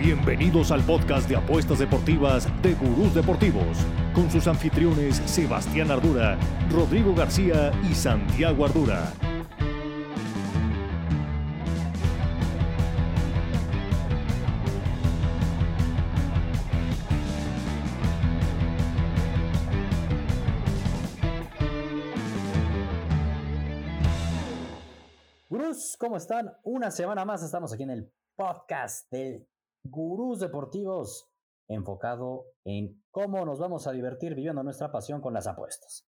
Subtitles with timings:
[0.00, 3.76] Bienvenidos al podcast de apuestas deportivas de Gurús Deportivos,
[4.14, 6.38] con sus anfitriones Sebastián Ardura,
[6.70, 9.12] Rodrigo García y Santiago Ardura.
[25.50, 26.50] Gurús, ¿cómo están?
[26.62, 29.46] Una semana más estamos aquí en el podcast del
[29.84, 31.30] Gurús Deportivos,
[31.68, 36.06] enfocado en cómo nos vamos a divertir viviendo nuestra pasión con las apuestas.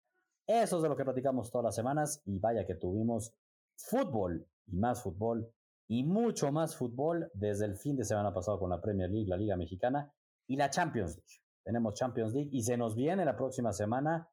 [0.46, 3.32] Eso es de lo que platicamos todas las semanas y vaya que tuvimos
[3.76, 5.52] fútbol y más fútbol
[5.88, 9.36] y mucho más fútbol desde el fin de semana pasado con la Premier League, la
[9.36, 10.12] Liga Mexicana
[10.48, 11.42] y la Champions League.
[11.64, 14.28] Tenemos Champions League y se nos viene la próxima semana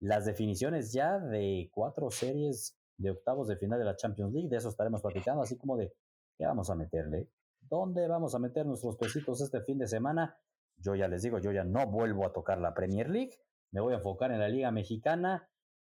[0.00, 4.48] las definiciones ya de cuatro series de octavos de final de la Champions League.
[4.48, 5.94] De eso estaremos platicando, así como de
[6.36, 7.28] qué vamos a meterle,
[7.72, 10.38] dónde vamos a meter nuestros pesitos este fin de semana.
[10.76, 13.40] Yo ya les digo, yo ya no vuelvo a tocar la Premier League.
[13.72, 15.48] Me voy a enfocar en la Liga Mexicana,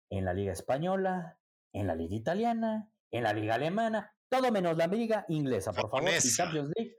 [0.09, 1.37] en la Liga Española,
[1.73, 6.09] en la Liga Italiana, en la Liga Alemana, todo menos la Liga Inglesa, por favor.
[6.09, 6.95] Y Champions League.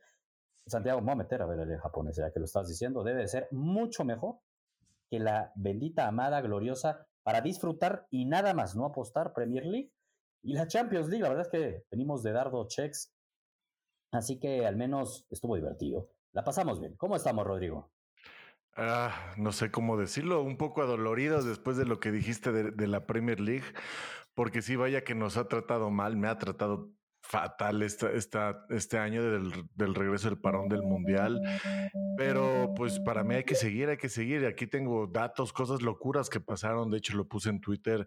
[0.65, 3.03] Santiago, me voy a meter a ver la Liga Japonesa, ya que lo estás diciendo.
[3.03, 4.39] Debe de ser mucho mejor
[5.11, 9.93] que la bendita, amada, gloriosa, para disfrutar y nada más, no apostar Premier League.
[10.45, 13.13] Y la Champions League, la verdad es que venimos de dar dos checks
[14.11, 16.11] Así que al menos estuvo divertido.
[16.33, 16.97] La pasamos bien.
[16.97, 17.91] ¿Cómo estamos, Rodrigo?
[18.77, 22.87] Ah, no sé cómo decirlo, un poco adoloridos después de lo que dijiste de, de,
[22.87, 23.65] la Premier League,
[24.35, 26.93] porque sí, vaya que nos ha tratado mal, me ha tratado
[27.29, 31.43] fatal esta, esta, este año del, del, regreso del parón del Mundial.
[32.17, 34.47] Pero pues para mí hay que seguir, hay que seguir.
[34.47, 36.91] Aquí tengo datos, cosas locuras que pasaron.
[36.91, 38.07] De hecho, lo puse en Twitter,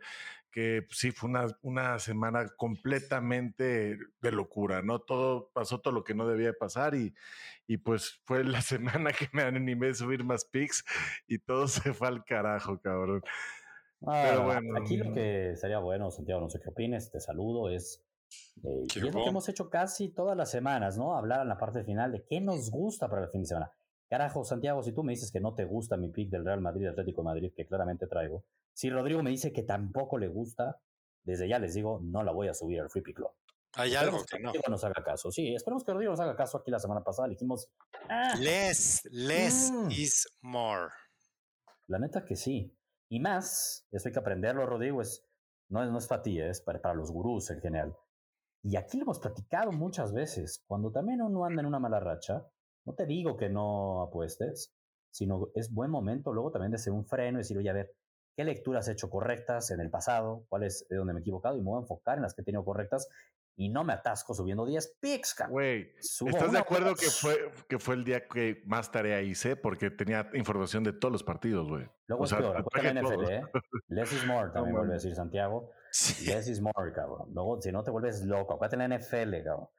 [0.50, 4.98] que sí fue una, una semana completamente de locura, ¿no?
[4.98, 7.14] Todo pasó todo lo que no debía pasar y,
[7.68, 10.84] y pues fue la semana que me animé a subir más pics
[11.28, 13.22] y todo se fue al carajo, cabrón.
[14.02, 14.78] Ah, Pero bueno.
[14.80, 18.04] Aquí lo que sería bueno, Santiago, no sé qué opines, te saludo, es
[18.64, 21.16] eh, y es lo que hemos hecho casi todas las semanas, ¿no?
[21.16, 23.72] Hablar en la parte final de qué nos gusta para el fin de semana.
[24.10, 26.88] Carajo, Santiago, si tú me dices que no te gusta mi pick del Real Madrid
[26.88, 28.44] Atlético de Madrid, que claramente traigo,
[28.74, 30.82] si Rodrigo me dice que tampoco le gusta,
[31.24, 33.32] desde ya les digo, no la voy a subir al Free Pick Club.
[33.76, 34.52] Hay algo que, que no.
[34.70, 35.32] nos haga caso.
[35.32, 36.58] Sí, esperemos que Rodrigo nos haga caso.
[36.58, 37.70] Aquí la semana pasada le dijimos.
[38.10, 39.92] Ah, less, less mm.
[39.92, 40.90] is more.
[41.88, 42.76] La neta que sí.
[43.08, 45.26] Y más, eso hay que aprenderlo, Rodrigo, es,
[45.70, 47.96] no, es, no es para ti, es para, para los gurús en general.
[48.64, 50.64] Y aquí lo hemos platicado muchas veces.
[50.68, 52.46] Cuando también uno anda en una mala racha,
[52.86, 54.72] no te digo que no apuestes,
[55.12, 57.94] sino es buen momento luego también de hacer un freno y decir, oye, a ver,
[58.36, 60.46] ¿qué lecturas he hecho correctas en el pasado?
[60.50, 61.58] ¿Cuál es de donde me he equivocado?
[61.58, 63.08] Y me voy a enfocar en las que he tenido correctas
[63.58, 67.96] y no me atasco subiendo 10 pics, Güey, ¿estás de acuerdo que fue, que fue
[67.96, 69.56] el día que más tarea hice?
[69.56, 71.88] Porque tenía información de todos los partidos, güey.
[72.08, 73.44] Luego o es sea, peor, NFL, ¿eh?
[73.90, 75.72] Less is more, también vuelve a decir Santiago.
[75.92, 76.26] Sí.
[76.26, 77.30] Less is more, cabrón.
[77.34, 79.70] Luego, si no te vuelves loco, acuérdate en la NFL, cabrón.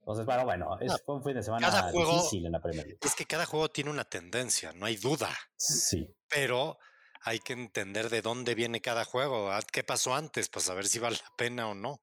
[0.00, 2.86] Entonces, bueno, bueno, es, fue un fin de semana cada juego, difícil en la Premier
[2.86, 2.98] League.
[3.02, 5.28] Es que cada juego tiene una tendencia, no hay duda.
[5.56, 6.12] Sí.
[6.28, 6.78] Pero
[7.24, 11.16] hay que entender de dónde viene cada juego, qué pasó antes, para saber si vale
[11.16, 12.00] la pena o no.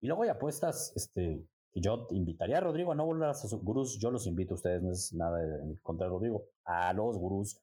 [0.00, 3.98] Y luego hay apuestas, este, yo invitaría a Rodrigo a no volver a sus gurús.
[3.98, 7.60] Yo los invito a ustedes, no es nada en contra de Rodrigo, a los gurús.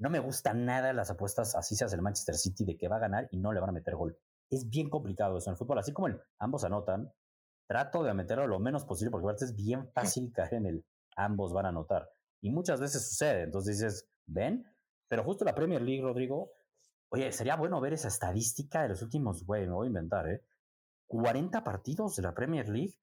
[0.00, 2.96] No me gustan nada las apuestas, así se hace el Manchester City, de que va
[2.96, 4.18] a ganar y no le van a meter gol.
[4.48, 5.78] Es bien complicado eso en el fútbol.
[5.78, 7.12] Así como el, ambos anotan,
[7.68, 10.84] trato de meterlo lo menos posible porque es bien fácil caer en el
[11.16, 12.08] ambos van a anotar.
[12.40, 13.42] Y muchas veces sucede.
[13.42, 14.64] Entonces dices, ven,
[15.06, 16.50] pero justo la Premier League, Rodrigo,
[17.10, 20.42] oye, sería bueno ver esa estadística de los últimos, güey, me voy a inventar, ¿eh?
[21.08, 22.94] 40 partidos de la Premier League,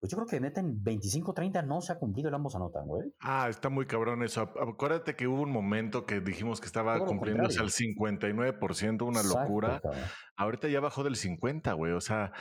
[0.00, 3.12] pues yo creo que meten 25, 30, no se ha cumplido el ambos anotan, güey.
[3.20, 4.42] Ah, está muy cabrón eso.
[4.42, 9.80] Acuérdate que hubo un momento que dijimos que estaba cumpliéndose al 59%, una Exacto, locura.
[9.80, 10.00] Cabrón.
[10.36, 11.92] Ahorita ya bajó del 50, güey.
[11.92, 12.32] O sea,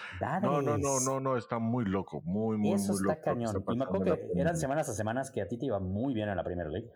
[0.41, 3.63] no, no, no, no, no, está muy loco, muy, muy, eso muy está cañón.
[3.69, 6.29] Y me acuerdo que eran semanas a semanas que a ti te iba muy bien
[6.29, 6.89] en la Premier League.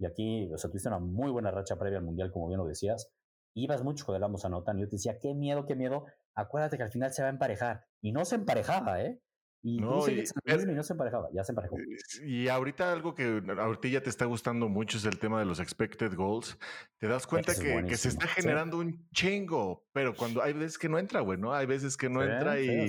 [0.00, 2.66] Y aquí, o sea, tuviste una muy buena racha previa al Mundial, como bien lo
[2.66, 3.12] decías.
[3.54, 4.78] Ibas mucho con el ambos anotan.
[4.78, 6.04] Y yo te decía, qué miedo, qué miedo
[6.38, 7.84] acuérdate que al final se va a emparejar.
[8.00, 9.20] Y no se emparejaba, ¿eh?
[9.60, 11.76] Y no, y, y, no se emparejaba, ya se emparejó.
[12.24, 15.58] Y ahorita algo que ahorita ya te está gustando mucho es el tema de los
[15.58, 16.56] expected goals.
[16.98, 18.86] Te das cuenta que, que, se está generando sí.
[18.86, 21.52] un chingo, pero cuando hay veces que no entra, güey, ¿no?
[21.52, 22.88] Hay veces que no sí, entra y,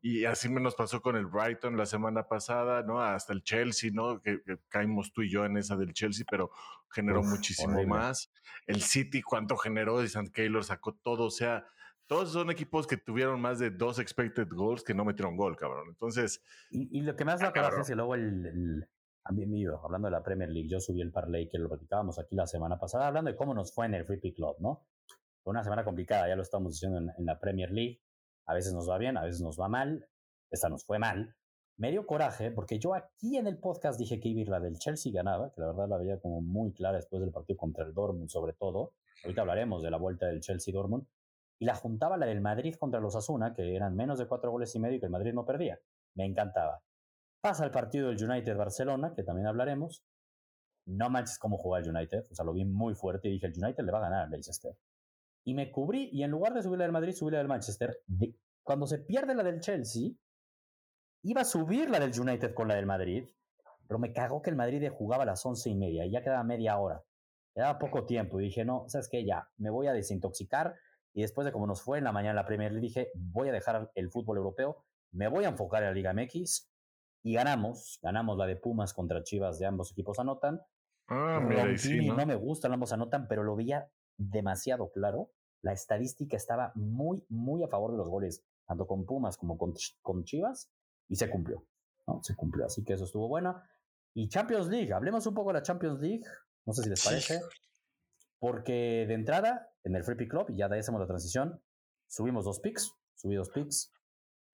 [0.00, 3.02] y así me nos pasó con el Brighton la semana pasada, ¿no?
[3.02, 4.22] Hasta el Chelsea, ¿no?
[4.22, 6.50] Que, que caímos tú y yo en esa del Chelsea, pero
[6.90, 7.86] generó Uf, muchísimo horrible.
[7.94, 8.32] más.
[8.66, 10.02] El City, ¿cuánto generó?
[10.02, 10.30] Y St.
[10.32, 11.66] Keylor sacó todo, o sea,
[12.08, 15.88] todos son equipos que tuvieron más de dos expected goals que no metieron gol, cabrón.
[15.88, 16.42] Entonces.
[16.70, 18.88] Y, y lo que más da coraje es que luego el, el,
[19.28, 22.34] a mí, hablando de la Premier League, yo subí el parlay que lo platicábamos aquí
[22.34, 24.86] la semana pasada, hablando de cómo nos fue en el Free Pick Club, ¿no?
[25.44, 28.00] Fue una semana complicada, ya lo estamos diciendo en, la Premier League.
[28.46, 30.08] A veces nos va bien, a veces nos va mal.
[30.50, 31.36] Esta nos fue mal.
[31.76, 35.12] Me dio coraje porque yo aquí en el podcast dije que iba la del Chelsea
[35.12, 38.30] ganaba, que la verdad la veía como muy clara después del partido contra el Dortmund,
[38.30, 38.94] sobre todo.
[39.24, 41.06] Ahorita hablaremos de la vuelta del Chelsea-Dortmund.
[41.58, 44.74] Y la juntaba la del Madrid contra los Asuna, que eran menos de cuatro goles
[44.74, 45.80] y medio y que el Madrid no perdía.
[46.14, 46.82] Me encantaba.
[47.40, 50.04] Pasa el partido del United-Barcelona, que también hablaremos.
[50.86, 52.24] No manches cómo jugó el United.
[52.30, 54.30] O sea, lo vi muy fuerte y dije, el United le va a ganar al
[54.30, 54.76] Leicester.
[55.44, 57.98] Y me cubrí, y en lugar de subir la del Madrid, subí la del Manchester.
[58.62, 60.10] cuando se pierde la del Chelsea,
[61.22, 63.28] iba a subir la del United con la del Madrid,
[63.86, 66.44] pero me cagó que el Madrid jugaba a las once y media y ya quedaba
[66.44, 67.02] media hora.
[67.54, 69.24] Quedaba poco tiempo y dije, no, ¿sabes qué?
[69.24, 70.76] Ya, me voy a desintoxicar.
[71.18, 73.52] Y después de como nos fue en la mañana la Premier League, dije, voy a
[73.52, 76.70] dejar el fútbol europeo, me voy a enfocar en la Liga MX
[77.24, 80.62] y ganamos, ganamos la de Pumas contra Chivas de ambos equipos anotan.
[81.08, 82.24] Ah, mira, ¿no?
[82.24, 85.32] me gustan, ambos anotan, pero lo veía demasiado claro.
[85.60, 89.74] La estadística estaba muy, muy a favor de los goles, tanto con Pumas como con,
[90.02, 90.70] con Chivas,
[91.08, 91.64] y se cumplió.
[92.06, 92.22] ¿no?
[92.22, 93.60] Se cumplió, así que eso estuvo bueno.
[94.14, 96.22] Y Champions League, hablemos un poco de la Champions League,
[96.64, 97.40] no sé si les parece,
[98.38, 101.60] porque de entrada, en el Free Pick Club, ya de hacemos la transición,
[102.06, 103.92] subimos dos picks, subí dos picks,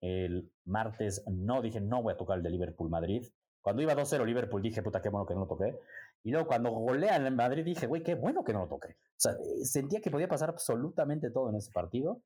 [0.01, 3.25] el martes no dije, no voy a tocar el de Liverpool Madrid.
[3.61, 5.79] Cuando iba 2-0 Liverpool dije, puta, qué bueno que no lo toqué.
[6.23, 8.89] Y luego cuando golean en Madrid dije, güey, qué bueno que no lo toqué.
[8.89, 12.21] O sea, eh, sentía que podía pasar absolutamente todo en ese partido.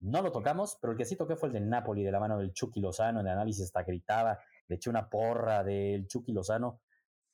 [0.00, 2.38] No lo tocamos, pero el que sí toqué fue el del Napoli, de la mano
[2.38, 3.20] del Chucky Lozano.
[3.20, 6.80] En el análisis hasta gritaba, le eché una porra del Chucky Lozano.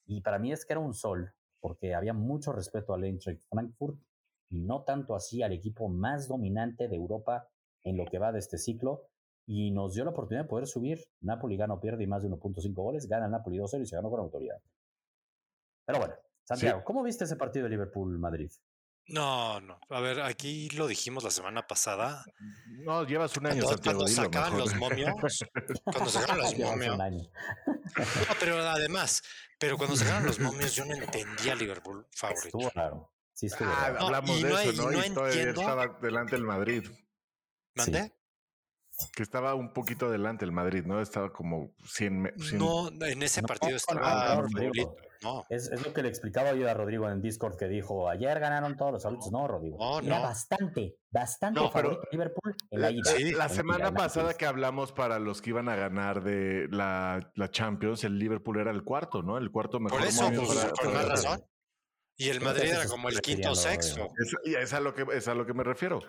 [0.05, 3.99] Y para mí es que era un sol, porque había mucho respeto al Eintracht Frankfurt
[4.51, 7.49] y no tanto así al equipo más dominante de Europa
[7.85, 9.09] en lo que va de este ciclo
[9.47, 10.99] y nos dio la oportunidad de poder subir.
[11.21, 14.11] Napoli gana o pierde y más de 1.5 goles, gana Napoli 2-0 y se ganó
[14.11, 14.61] con autoridad.
[15.87, 16.15] Pero bueno,
[16.45, 18.51] Santiago, ¿cómo viste ese partido de Liverpool-Madrid?
[19.09, 19.81] No, no.
[19.89, 22.25] A ver, aquí lo dijimos la semana pasada.
[22.67, 25.15] No, llevas un año, cuando, sacaban los momios.
[25.85, 26.99] cuando sacaban los momios.
[26.99, 29.23] No, pero además,
[29.59, 32.59] pero cuando sacaban los momios, yo no entendía Liverpool favorito.
[32.59, 33.13] Estuvo raro.
[33.33, 35.05] Sí, estuvo ah, Hablamos de eso, ¿no?
[35.05, 36.85] Y, todavía estaba delante el Madrid.
[37.77, 38.13] ¿Mande?
[39.15, 41.01] Que estaba un poquito adelante el Madrid, ¿no?
[41.01, 42.35] Estaba como 100...
[42.55, 44.43] No, en ese partido estaba
[45.23, 48.77] no, Es, lo que le explicaba yo a Rodrigo en Discord que dijo, ayer ganaron
[48.77, 49.33] todos los adultos.
[49.33, 50.01] No, Rodrigo.
[50.01, 53.03] Era bastante, bastante no, favorito Liverpool en la, ida.
[53.37, 58.05] la semana pasada que hablamos para los que iban a ganar de la, la, Champions,
[58.05, 59.39] el Liverpool era el cuarto, ¿no?
[59.39, 59.99] El cuarto mejor.
[59.99, 61.45] Por eso, pues, por más razón.
[62.17, 64.09] Y el Madrid era como el quinto o sexto.
[64.19, 66.01] Es, es, a lo que, es a lo que me refiero.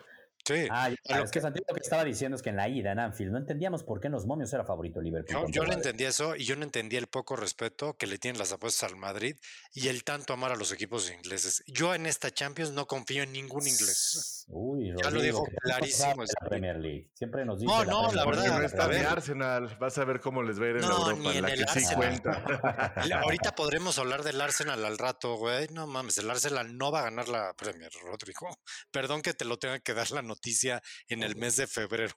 [0.50, 0.68] Sí.
[0.72, 3.32] Ah, es que Santiago lo que estaba diciendo es que en la ida en Anfield
[3.32, 5.52] no entendíamos por qué en los momios era favorito Liverpool.
[5.52, 8.52] yo no entendía eso y yo no entendía el poco respeto que le tienen las
[8.52, 9.36] apuestas al Madrid
[9.76, 11.64] y el tanto amar a los equipos ingleses.
[11.68, 14.39] Yo en esta Champions no confío en ningún inglés.
[14.52, 16.24] Uy, ya lo dijo clarísimo.
[16.24, 17.12] La Premier League.
[17.14, 17.72] Siempre nos dice.
[17.72, 18.58] No, no, la, verdad.
[18.58, 19.78] No está de Arsenal.
[19.80, 21.14] Vas a ver cómo les va a ir en Europa.
[21.14, 21.90] Ni en, la el que Arsenal.
[21.90, 22.44] sí cuenta.
[23.24, 25.68] Ahorita podremos hablar del Arsenal al rato, güey.
[25.72, 28.48] No mames, el Arsenal no va a ganar la Premier, Rodrigo.
[28.92, 32.16] Perdón que te lo tenga que dar la noticia en el mes de febrero.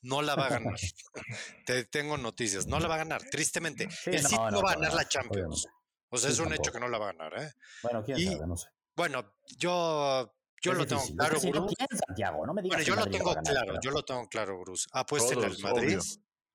[0.00, 0.74] No la va a ganar.
[1.66, 2.66] Te tengo noticias.
[2.66, 3.88] No la va a ganar, tristemente.
[4.06, 5.66] el City no, va a ganar la Champions.
[6.08, 7.52] O sea, es un hecho que no la va a ganar, ¿eh?
[7.82, 8.68] Bueno, quién sabe, no sé.
[8.96, 10.32] Bueno, yo
[10.64, 11.74] yo lo tengo claro, Bruce.
[12.06, 14.86] Santiago, no me digas bueno, yo lo tengo claro, yo lo tengo claro, Bruce.
[14.92, 15.98] Apuéstenle al Madrid.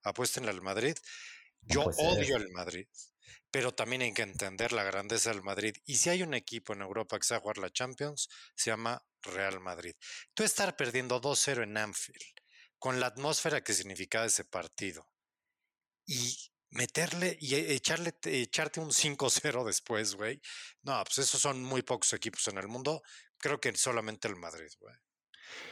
[0.04, 0.96] Apuéstenle al Madrid.
[1.62, 2.88] Yo odio el Madrid,
[3.51, 5.75] pero también hay que entender la grandeza del Madrid.
[5.86, 9.60] Y si hay un equipo en Europa que sabe jugar la Champions, se llama Real
[9.60, 9.94] Madrid.
[10.34, 12.24] Tú estar perdiendo 2-0 en Anfield,
[12.80, 15.06] con la atmósfera que significaba ese partido,
[16.08, 16.36] y
[16.72, 20.42] meterle y e, echarle, echarte un 5-0 después, güey.
[20.84, 23.01] No, pues esos son muy pocos equipos en el mundo.
[23.39, 24.96] Creo que solamente el Madrid, güey.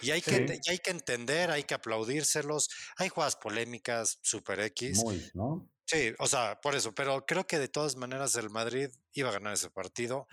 [0.02, 2.70] Y hay, que, hay que entender, hay que aplaudírselos.
[2.98, 4.98] Hay jugadas polémicas, super X.
[5.04, 5.70] Muy, ¿no?
[5.86, 6.94] Sí, o sea, por eso.
[6.96, 10.28] Pero creo que de todas maneras el Madrid iba a ganar ese partido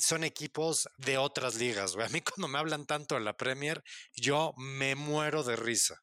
[0.00, 2.06] son equipos de otras ligas, güey.
[2.06, 3.82] A mí cuando me hablan tanto de la Premier,
[4.14, 6.02] yo me muero de risa.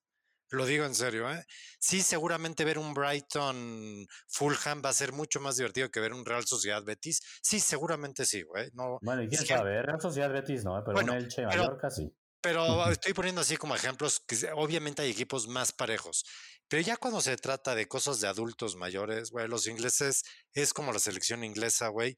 [0.49, 1.45] Lo digo en serio, ¿eh?
[1.79, 6.25] Sí, seguramente ver un Brighton Fulham va a ser mucho más divertido que ver un
[6.25, 7.21] Real Sociedad Betis.
[7.41, 8.69] Sí, seguramente sí, güey.
[8.73, 12.11] No, bueno, y quién sabe, Real Sociedad Betis no, pero un Elche Mallorca sí.
[12.41, 12.61] Pero
[12.91, 16.23] estoy poniendo así como ejemplos que obviamente hay equipos más parejos.
[16.69, 20.23] Pero ya cuando se trata de cosas de adultos mayores, güey, los ingleses
[20.53, 22.17] es como la selección inglesa, güey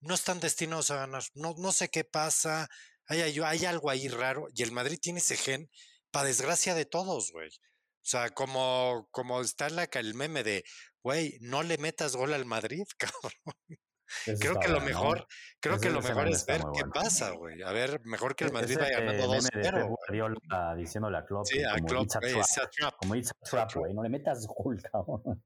[0.00, 1.22] no están destinados a ganar.
[1.34, 2.68] No, no sé qué pasa.
[3.06, 4.48] Hay, hay, algo ahí raro.
[4.54, 5.70] Y el Madrid tiene ese gen,
[6.18, 7.48] para desgracia de todos, güey.
[7.48, 10.64] O sea, como, como está la, el meme de,
[11.02, 14.40] güey, no le metas gol al Madrid, cabrón.
[14.40, 15.26] creo que lo mejor,
[15.60, 17.62] creo que lo mejor es ver qué pasa, güey.
[17.62, 20.76] A ver, mejor que el e, Madrid vaya ganando 2-0.
[20.76, 23.94] diciéndole a Klopp sí, a como, Klopp, it's a trap, como it's a trap, güey.
[23.94, 25.44] No le metas gol, cabrón.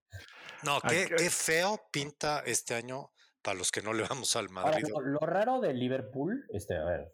[0.63, 3.11] No, qué, qué feo pinta este año
[3.43, 4.85] para los que no le vamos al Madrid.
[4.95, 7.13] Ahora, lo, raro de Liverpool, este, a ver,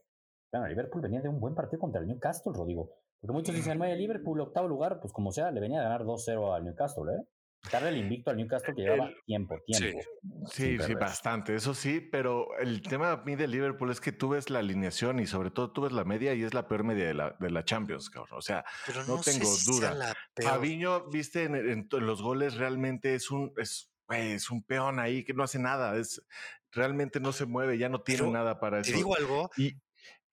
[0.53, 2.95] bueno, Liverpool venía de un buen partido contra el Newcastle, Rodrigo.
[3.21, 6.55] Porque muchos dicen, el Liverpool, octavo lugar, pues como sea, le venía a ganar 2-0
[6.55, 7.25] al Newcastle, ¿eh?
[7.73, 9.99] Darle el invicto al Newcastle que llevaba tiempo, tiempo.
[10.47, 14.29] Sí, sí, bastante, eso sí, pero el tema a mí de Liverpool es que tú
[14.31, 17.07] ves la alineación y sobre todo tú ves la media y es la peor media
[17.07, 18.39] de la, de la Champions, cabrón.
[18.39, 18.65] O sea,
[19.09, 20.15] no, tengo duda.
[20.41, 25.43] Fabiño, viste, en, los goles realmente es un, es, es un peón ahí que no
[25.43, 26.23] hace nada, es
[26.71, 28.93] realmente no se mueve, ya no tiene nada para eso.
[28.93, 29.75] Te digo algo, y,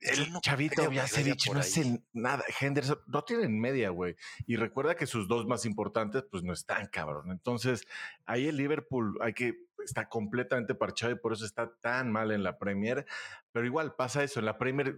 [0.02, 2.44] el no chavito dicho no hace nada.
[2.60, 4.16] Henderson no tienen media, güey.
[4.46, 7.32] Y recuerda que sus dos más importantes, pues no están, cabrón.
[7.32, 7.88] Entonces,
[8.25, 12.44] ahí el Liverpool hay que está completamente parchado y por eso está tan mal en
[12.44, 13.06] la Premier.
[13.51, 14.98] Pero igual pasa eso, en la Premier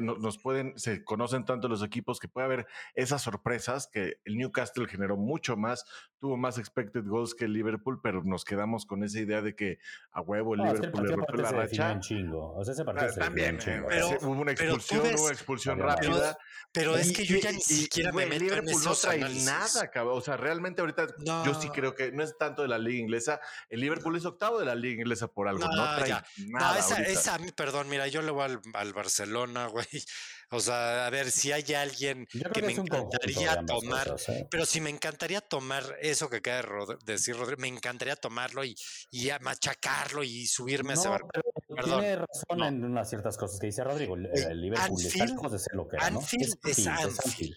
[0.00, 4.86] nos pueden, se conocen tanto los equipos que puede haber esas sorpresas que el Newcastle
[4.86, 5.84] generó mucho más,
[6.18, 9.78] tuvo más expected goals que el Liverpool, pero nos quedamos con esa idea de que
[10.12, 11.98] a huevo el Liverpool le rompió la racha.
[12.32, 13.58] O sea, ese partido ah, también,
[13.88, 16.38] pero, hubo una expulsión, hubo una expulsión rápida.
[16.72, 20.18] Pero, es que yo ya ni siquiera me meto Liverpool en no trae nada, cabrón.
[20.18, 23.40] O sea, realmente ahorita yo sí creo que no es tanto de la liga inglesa.
[23.68, 25.66] El Liverpool es octavo de la liga inglesa por algo.
[25.66, 26.24] No, no trae nada.
[26.38, 29.86] No, esa, esa, perdón, mira, yo le voy al, Barcelona, güey.
[30.50, 34.46] O sea, a ver, si hay alguien que, me encantaría tomar, ¿eh?
[34.50, 38.74] pero si me encantaría tomar eso que acaba de decir Rodrigo, me encantaría tomarlo y,
[39.10, 41.28] y machacarlo y subirme a ese barco.
[41.68, 44.16] Perdón, tiene razón en unas ciertas cosas que dice Rodrigo.
[44.16, 46.20] El, el Liverpool está lejos de ser lo que era, ¿no?
[46.20, 47.56] Anfield es, Anfield.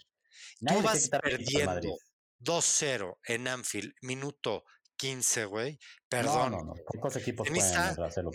[0.60, 1.98] Tú vas perdiendo
[2.42, 4.66] 2-0 en Anfield, minuto
[5.02, 5.80] 15, güey.
[6.08, 6.52] Perdón.
[6.52, 7.48] No, no, Pocos equipos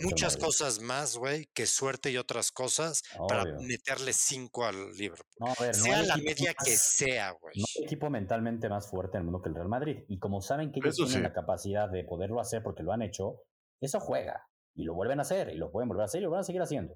[0.03, 5.25] muchas cosas más, güey, que suerte y otras cosas para meterle 5 al Liverpool.
[5.39, 7.53] No, a ver, sea la media que sea, güey.
[7.55, 10.03] No hay equipo mentalmente más fuerte en el mundo que el Real Madrid.
[10.09, 13.43] Y como saben que ellos tienen la capacidad de poderlo hacer porque lo han hecho,
[13.79, 14.45] eso juega.
[14.75, 15.53] Y lo vuelven a hacer.
[15.53, 16.95] Y lo pueden volver a hacer y lo van a seguir haciendo.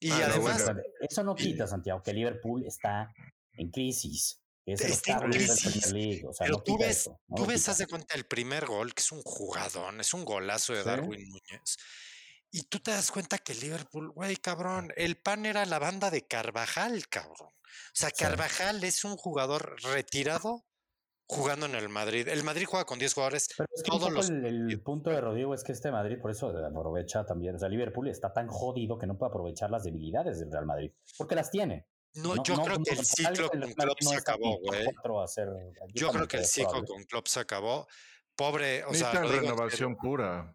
[0.00, 0.72] Y ah, además.
[0.98, 3.12] Eso no quita, Santiago, que Liverpool está
[3.52, 5.02] en crisis es
[6.38, 10.00] pero tú ves, tú ves, haz de cuenta el primer gol, que es un jugadón,
[10.00, 11.76] es un golazo de Darwin Núñez.
[12.50, 16.26] Y tú te das cuenta que Liverpool, güey, cabrón, el pan era la banda de
[16.26, 17.48] Carvajal, cabrón.
[17.48, 20.64] O sea, Carvajal es un jugador retirado
[21.26, 22.28] jugando en el Madrid.
[22.28, 23.48] El Madrid juega con 10 jugadores.
[23.84, 24.30] todos los...
[24.30, 27.56] el, punto de Rodrigo es que este Madrid, por eso aprovecha también.
[27.56, 30.92] O sea, Liverpool está tan jodido que no puede aprovechar las debilidades del Real Madrid,
[31.18, 31.86] porque las tiene.
[32.14, 34.86] No, yo creo que el ciclo con Klopp se acabó, güey.
[35.94, 37.86] Yo creo que el ciclo con Klopp se acabó.
[38.36, 40.54] Pobre, o sea, renovación pura.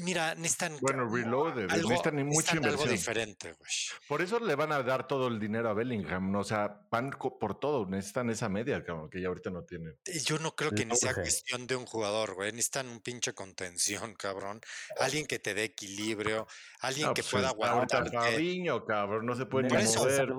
[0.00, 0.76] Mira, necesitan.
[0.80, 1.70] Bueno, reloaded.
[1.70, 2.80] Algo, necesitan mucha inversión.
[2.80, 3.70] Algo diferente, güey.
[4.08, 6.34] Por eso le van a dar todo el dinero a Bellingham.
[6.34, 7.86] O sea, van por todo.
[7.86, 9.96] Necesitan esa media, que ya ahorita no tienen.
[10.24, 12.50] Yo no creo que ni sea cuestión de un jugador, güey.
[12.52, 14.60] Necesitan un pinche contención, cabrón.
[14.98, 16.46] Alguien que te dé equilibrio.
[16.80, 18.10] Alguien que pues, pueda aguantar.
[18.10, 19.26] cabrón.
[19.26, 20.34] No se puede ni mover.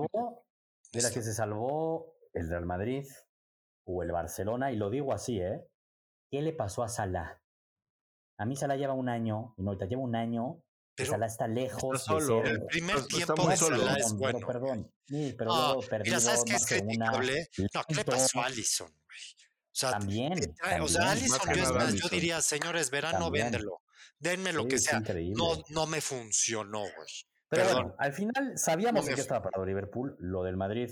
[0.94, 3.06] mira que se salvó el Real Madrid
[3.86, 4.72] o el Barcelona.
[4.72, 5.66] Y lo digo así, ¿eh?
[6.30, 7.42] ¿Qué le pasó a Salah?
[8.38, 10.64] A mí Salah lleva un año, y no, ahorita lleva un año,
[10.96, 12.42] pero Salah está lejos solo.
[12.42, 14.40] De ser, el primer tiempo de Salah es bueno.
[14.40, 17.50] Pero, perdón, sí, pero no, luego mira, ¿sabes qué es criticable?
[17.74, 19.20] No, ¿qué le pasó a Allison, güey?
[19.78, 23.52] O sea, también, también, O sea, Allison, yo, es más, yo diría, señores, verano, también.
[23.52, 23.82] véndelo.
[24.20, 25.00] Denme lo sí, que sea.
[25.36, 27.08] No, no me funcionó, güey.
[27.50, 27.84] Pero Perdón.
[27.84, 30.16] bueno, al final sabíamos no que estaba parado Liverpool.
[30.20, 30.90] Lo del Madrid,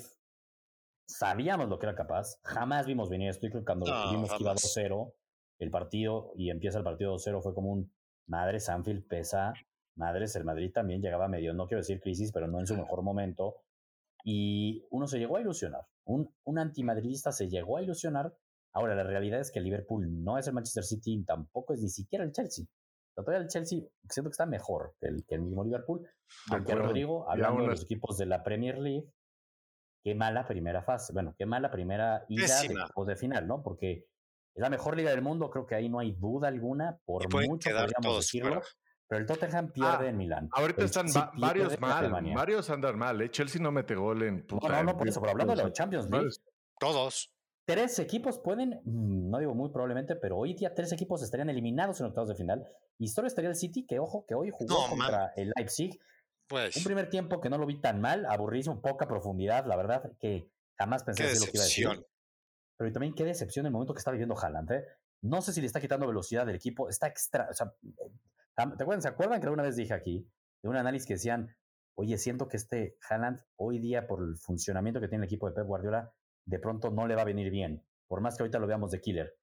[1.08, 2.40] sabíamos lo que era capaz.
[2.44, 3.48] Jamás vimos venir esto.
[3.48, 4.62] Y creo que cuando no, vimos jamás.
[4.74, 5.14] que iba 2-0,
[5.60, 7.94] el partido y empieza el partido 2-0 fue como un
[8.28, 9.54] madre Sanfield pesa,
[9.96, 13.02] madres el Madrid también llegaba medio, no quiero decir crisis, pero no en su mejor
[13.02, 13.62] momento.
[14.24, 18.36] Y uno se llegó a ilusionar, un, un antimadridista se llegó a ilusionar.
[18.74, 21.90] Ahora, la realidad es que el Liverpool no es el Manchester City, tampoco es ni
[21.90, 22.66] siquiera el Chelsea.
[23.16, 26.06] Todavía el Chelsea siento que está mejor que el, que el mismo Liverpool.
[26.52, 29.10] Aunque Rodrigo, hablando de los equipos de la Premier League,
[30.04, 33.64] qué mala primera fase, bueno, qué mala primera ida de, de final, ¿no?
[33.64, 34.06] Porque
[34.56, 37.70] es la mejor liga del mundo, creo que ahí no hay duda alguna, por mucho
[37.70, 38.62] podríamos decirlo.
[39.08, 40.50] Pero el Tottenham pierde ah, en Milán.
[40.52, 41.06] Ahorita están
[41.38, 43.22] varios mal, varios andan mal.
[43.22, 43.30] ¿eh?
[43.30, 46.10] Chelsea no mete gol en No, no, no, por eso, pero hablando de los Champions
[46.10, 46.30] League.
[46.80, 47.32] Todos.
[47.68, 52.00] Tres equipos pueden, mm, no digo muy probablemente, pero hoy día tres equipos estarían eliminados
[52.00, 52.66] en octavos de final.
[52.98, 56.00] Historia estaría el City, que ojo, que hoy jugó contra el Leipzig.
[56.48, 56.76] Pues.
[56.78, 60.50] Un primer tiempo que no lo vi tan mal, aburrísimo, poca profundidad, la verdad que
[60.78, 62.08] jamás pensé que lo que iba a decir.
[62.78, 64.72] Pero también qué decepción el momento que está viviendo Haaland.
[64.72, 64.86] ¿eh?
[65.22, 66.90] No sé si le está quitando velocidad del equipo.
[66.90, 67.48] Está extra.
[67.50, 67.74] O sea,
[68.56, 70.30] ¿Te acuerdan, ¿Se acuerdan que alguna vez dije aquí
[70.64, 71.56] de un análisis que decían,
[71.96, 75.56] oye, siento que este Haaland hoy día por el funcionamiento que tiene el equipo de
[75.56, 76.14] Pep Guardiola,
[76.46, 79.02] de pronto no le va a venir bien, por más que ahorita lo veamos de
[79.02, 79.38] killer.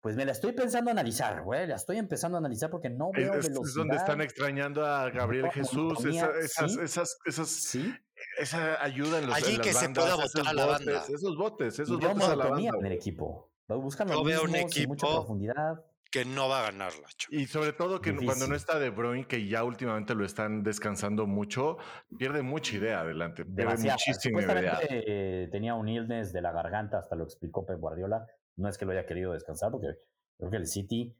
[0.00, 1.66] Pues me la estoy pensando analizar, güey.
[1.66, 3.68] La estoy empezando a analizar porque no veo es, velocidad.
[3.68, 7.92] Es donde están extrañando a Gabriel Jesús, esas, esas, esas, ¿Sí?
[8.38, 10.86] Esa ayuda en los Allí en que las se bandas, pueda botar a la botes,
[10.86, 11.04] banda.
[11.08, 12.70] Esos botes, esos botes a la banda.
[12.78, 13.50] en el equipo.
[13.68, 15.84] Buscan Yo veo un mucha equipo profundidad.
[16.10, 17.28] que no va a ganarla, Cho.
[17.30, 21.26] Y sobre todo que cuando no está De Bruyne, que ya últimamente lo están descansando
[21.26, 21.76] mucho,
[22.16, 24.78] pierde mucha idea adelante, pierde muchísima idea.
[24.88, 28.26] Eh, tenía un illness de la garganta, hasta lo explicó Pep Guardiola.
[28.56, 29.88] No es que lo haya querido descansar, porque
[30.38, 31.14] creo que el City.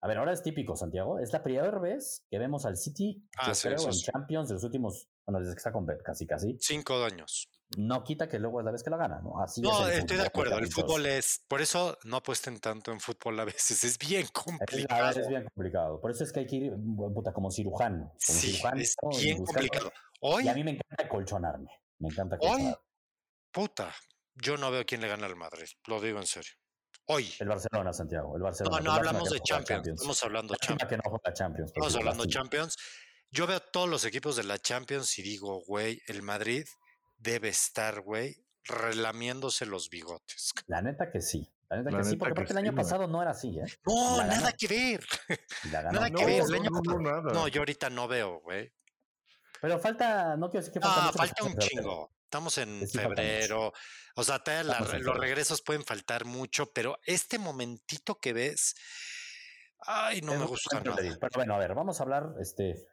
[0.00, 1.18] A ver, ahora es típico, Santiago.
[1.20, 3.92] Es la primera vez que vemos al City, Ah, sí, creo, en.
[3.92, 5.08] Champions de los últimos.
[5.26, 6.56] Bueno, desde que está con Pep, casi, casi.
[6.60, 7.48] Cinco años.
[7.78, 9.40] No quita que luego es la vez que la gana, ¿no?
[9.42, 10.58] Así No, es estoy de acuerdo.
[10.58, 11.42] El fútbol es.
[11.48, 13.82] Por eso no apuesten tanto en fútbol a veces.
[13.84, 15.08] Es bien Es, complicado.
[15.08, 16.00] ver, es bien complicado.
[16.00, 16.72] Por eso es que hay que ir
[17.14, 18.12] puta, como cirujano.
[18.26, 19.92] Como Sí, cirujano es bien buscar- complicado.
[20.20, 21.70] Hoy, Y a mí me encanta colchonarme.
[21.98, 22.76] Me encanta Hoy, colchonarme.
[23.50, 23.94] puta,
[24.34, 25.66] yo no veo quién le gana al Madrid.
[25.86, 26.52] Lo digo en serio.
[27.06, 27.32] Hoy.
[27.38, 28.36] El Barcelona, Santiago.
[28.36, 28.76] El Barcelona.
[28.78, 29.88] No, no hablamos de Champions.
[29.88, 30.90] Estamos hablando de Champions.
[30.90, 31.70] que no juega Champions.
[31.70, 32.28] Estamos hablando de.
[32.30, 32.76] Champions.
[33.34, 36.64] Yo veo todos los equipos de la Champions y digo, güey, el Madrid
[37.18, 40.52] debe estar, güey, relamiéndose los bigotes.
[40.68, 41.50] La neta que sí.
[41.68, 42.84] La neta La que sí, porque que aparte el año güey.
[42.84, 43.64] pasado no era así, ¿eh?
[43.86, 45.04] No, La nada que ver.
[45.72, 46.42] Nada No, que ver.
[46.42, 47.32] El no, año no, pasado- nada.
[47.32, 48.72] No, yo ahorita no veo, güey.
[49.60, 52.10] Pero falta, no quiero decir que falta Ah, mucho, falta un chingo.
[52.22, 53.72] Estamos en Sí, febrero.
[54.14, 58.74] O sea, todavía la- los regresos pueden faltar mucho, pero este momentito que ves,
[59.80, 60.96] ay, no Es me gusta nada.
[60.96, 62.86] Pero bueno, a ver, vamos a hablar, este,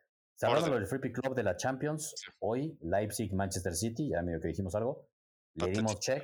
[0.48, 0.80] hablando Orden.
[0.80, 2.32] del Free Club de la Champions, Sí.
[2.40, 5.08] hoy Leipzig, Manchester City, ya medio que dijimos algo,
[5.56, 6.24] le dimos check,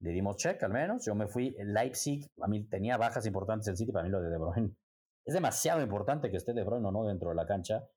[0.00, 3.76] le dimos check al menos, yo me fui Leipzig, a mí tenía bajas importantes el
[3.76, 4.74] City, para mí lo de De Bruyne,
[5.24, 7.88] es demasiado importante que esté De Bruyne o no dentro de la cancha,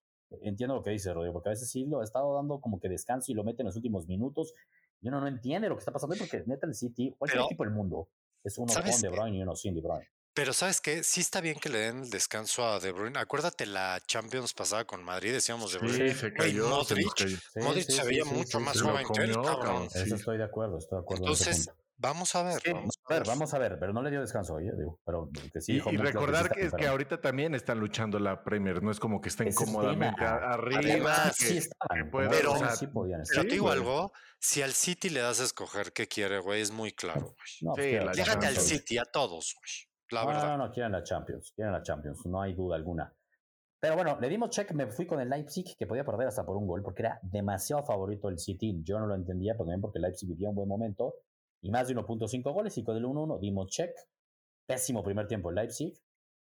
[0.42, 2.90] entiendo lo que dice Rodrigo, porque a veces sí lo ha estado dando como que
[2.90, 4.54] descanso y lo mete en los últimos minutos,
[5.02, 7.64] y uno no entiende lo que está pasando porque neta el City, cualquier Pero, equipo
[7.64, 8.10] del mundo,
[8.44, 9.10] es uno ¿sabes con De?
[9.10, 10.08] Bruyne y uno sin De Bruyne.
[10.36, 11.02] Pero ¿sabes qué?
[11.04, 13.18] Sí está bien que le den el descanso a De Bruyne.
[13.18, 16.10] Acuérdate la Champions pasada con Madrid, decíamos De Bruyne.
[16.12, 16.84] Sí, se cayó.
[16.84, 17.38] se Modric, cayó.
[17.38, 18.74] Sí, Modric sí, se veía sí, mucho sí, más.
[18.78, 19.88] Se joven que él, cabrón.
[19.96, 21.24] Eso estoy de acuerdo, estoy de acuerdo.
[21.24, 22.62] Entonces, vamos a ver.
[22.62, 25.00] Sí, vamos a ver, vamos a ver, pero no le dio descanso hoy, eh, digo,
[25.06, 28.84] pero que sí Y, recordar que, está es que ahorita también están luchando la Premier,
[28.84, 30.32] no es como que estén Ese es el cómodamente tema.
[30.32, 30.80] a- arriba.
[30.82, 33.36] Además, que- sí estaban, puede- pero, o sea, sí podían estar.
[33.36, 36.60] Pero Sí, te digo algo, si al City le das a escoger qué quiere, güey,
[36.62, 37.36] es muy claro, güey.
[37.62, 38.58] No, pues Déjate al.
[38.58, 39.95] City, a todos, güey.
[40.12, 40.58] La no, verdad.
[40.58, 43.14] No, no, quieren la Champions, quieren la Champions, no hay duda alguna.
[43.80, 46.58] Pero bueno, le dimos check, me fui con el Leipzig, que podía perder hasta por
[46.58, 48.82] un gol, porque era demasiado favorito el City.
[48.84, 51.16] Yo no lo entendía, pero también porque el Leipzig vivía un buen momento,
[51.62, 53.92] y más de 1.5 goles, y con el 1-1 dimos check.
[54.66, 55.94] Pésimo primer tiempo el Leipzig,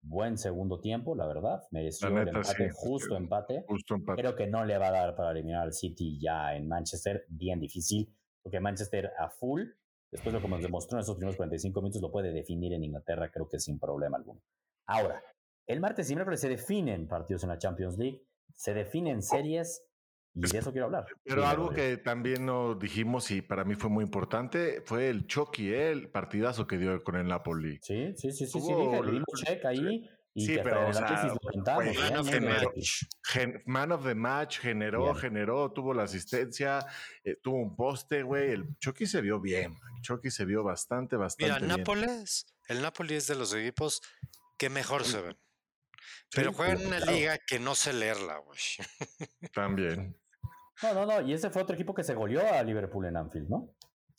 [0.02, 3.64] buen segundo tiempo, la verdad, mereció La el empate, sí, justo empate.
[3.66, 4.20] Justo empate.
[4.20, 7.60] Creo que no le va a dar para eliminar al City ya en Manchester, bien
[7.60, 9.62] difícil, porque Manchester a full,
[10.10, 12.84] después de lo que nos demostró en esos primeros 45 minutos, lo puede definir en
[12.84, 14.40] Inglaterra, creo que sin problema alguno.
[14.86, 15.22] Ahora,
[15.66, 18.22] el martes y miércoles se definen partidos en la Champions League,
[18.54, 19.84] se definen series,
[20.34, 21.06] y de eso quiero hablar.
[21.24, 25.72] Pero algo que también nos dijimos y para mí fue muy importante fue el Chucky,
[25.72, 25.90] ¿eh?
[25.90, 27.78] el partidazo que dio con el Napoli.
[27.82, 31.34] Sí, sí, sí, sí, sí, dije, le dimos check ahí, y Sí, pero, o sea,
[31.64, 33.04] Man of the match.
[33.24, 35.16] Gen- man of the match, generó, Bien.
[35.16, 36.86] generó, tuvo la asistencia,
[37.24, 38.50] eh, tuvo un poste, güey.
[38.52, 39.72] El Chucky se vio bien.
[39.96, 41.78] El Chucky se vio bastante, bastante Mira, bien.
[41.78, 44.00] Nápoles, el Napoli es de los equipos
[44.56, 45.38] que mejor se ven.
[46.32, 47.12] Pero Sí, juegan en una claro.
[47.12, 48.58] liga que no sé leerla, güey.
[49.52, 50.16] También.
[50.82, 53.48] No, no, no, y ese fue otro equipo que se goleó a Liverpool en Anfield,
[53.50, 53.74] ¿no?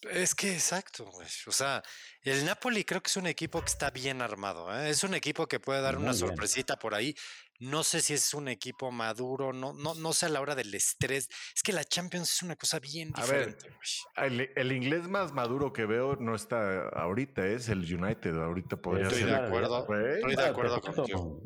[0.09, 1.27] Es que exacto, güey.
[1.47, 1.83] O sea,
[2.23, 4.73] el Napoli creo que es un equipo que está bien armado.
[4.75, 4.89] ¿eh?
[4.89, 6.15] Es un equipo que puede dar una bien.
[6.17, 7.15] sorpresita por ahí.
[7.59, 10.73] No sé si es un equipo maduro, no, no, no sé a la hora del
[10.73, 11.29] estrés.
[11.55, 13.69] Es que la Champions es una cosa bien A ver, diferente.
[13.69, 14.27] güey.
[14.27, 18.35] El, el inglés más maduro que veo no está ahorita, es el United.
[18.41, 19.41] Ahorita podría Estoy Estoy ser.
[19.41, 19.79] de acuerdo.
[20.15, 21.41] Estoy de acuerdo contigo.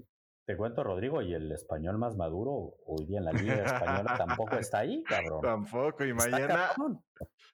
[0.45, 4.55] Te cuento, Rodrigo, y el español más maduro hoy día en la Liga Española tampoco
[4.59, 5.41] está ahí, cabrón.
[5.41, 6.05] Tampoco.
[6.05, 6.69] Y Está mañana.
[6.75, 7.03] cabrón.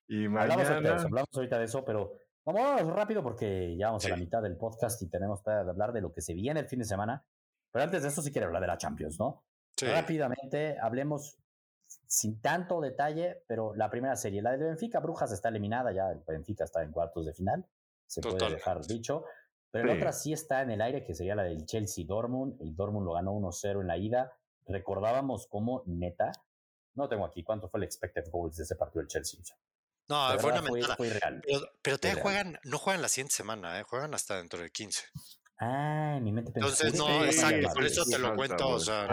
[0.08, 0.96] Y Hablamos ahorita, de mañana.
[0.98, 2.14] eso, hablamos ahorita de eso, pero
[2.46, 6.02] vamos rápido porque ya vamos a la mitad del podcast y tenemos que hablar de
[6.02, 7.24] lo que se viene el fin de semana.
[7.72, 9.46] Pero antes de eso sí quiero hablar de la Champions, ¿no?
[9.78, 9.86] Sí.
[9.86, 11.38] Rápidamente, hablemos
[12.08, 16.22] sin tanto detalle, pero la primera serie, la del Benfica, Brujas está eliminada, ya el
[16.28, 17.66] Benfica está en cuartos de final,
[18.06, 19.24] se puede dejar dicho.
[19.72, 20.00] Pero la Sí.
[20.00, 22.62] otra sí está en el aire, que sería la del Chelsea Dortmund.
[22.62, 24.34] El Dortmund lo ganó 1-0 en la ida.
[24.68, 26.32] Recordábamos cómo neta,
[26.96, 29.40] no tengo aquí cuánto fue el expected goals de ese partido del Chelsea.
[30.10, 30.96] No, La fue una fue, mentada.
[30.98, 31.42] fue irreal.
[31.46, 33.84] Pero, pero te juegan, no juegan la siguiente semana, ¿eh?
[33.84, 35.04] juegan hasta dentro del 15.
[35.64, 36.88] Ah, en mi mente pensé.
[36.88, 38.68] Entonces, no, exacto, por eso te lo cuento.
[38.68, 39.08] o sea,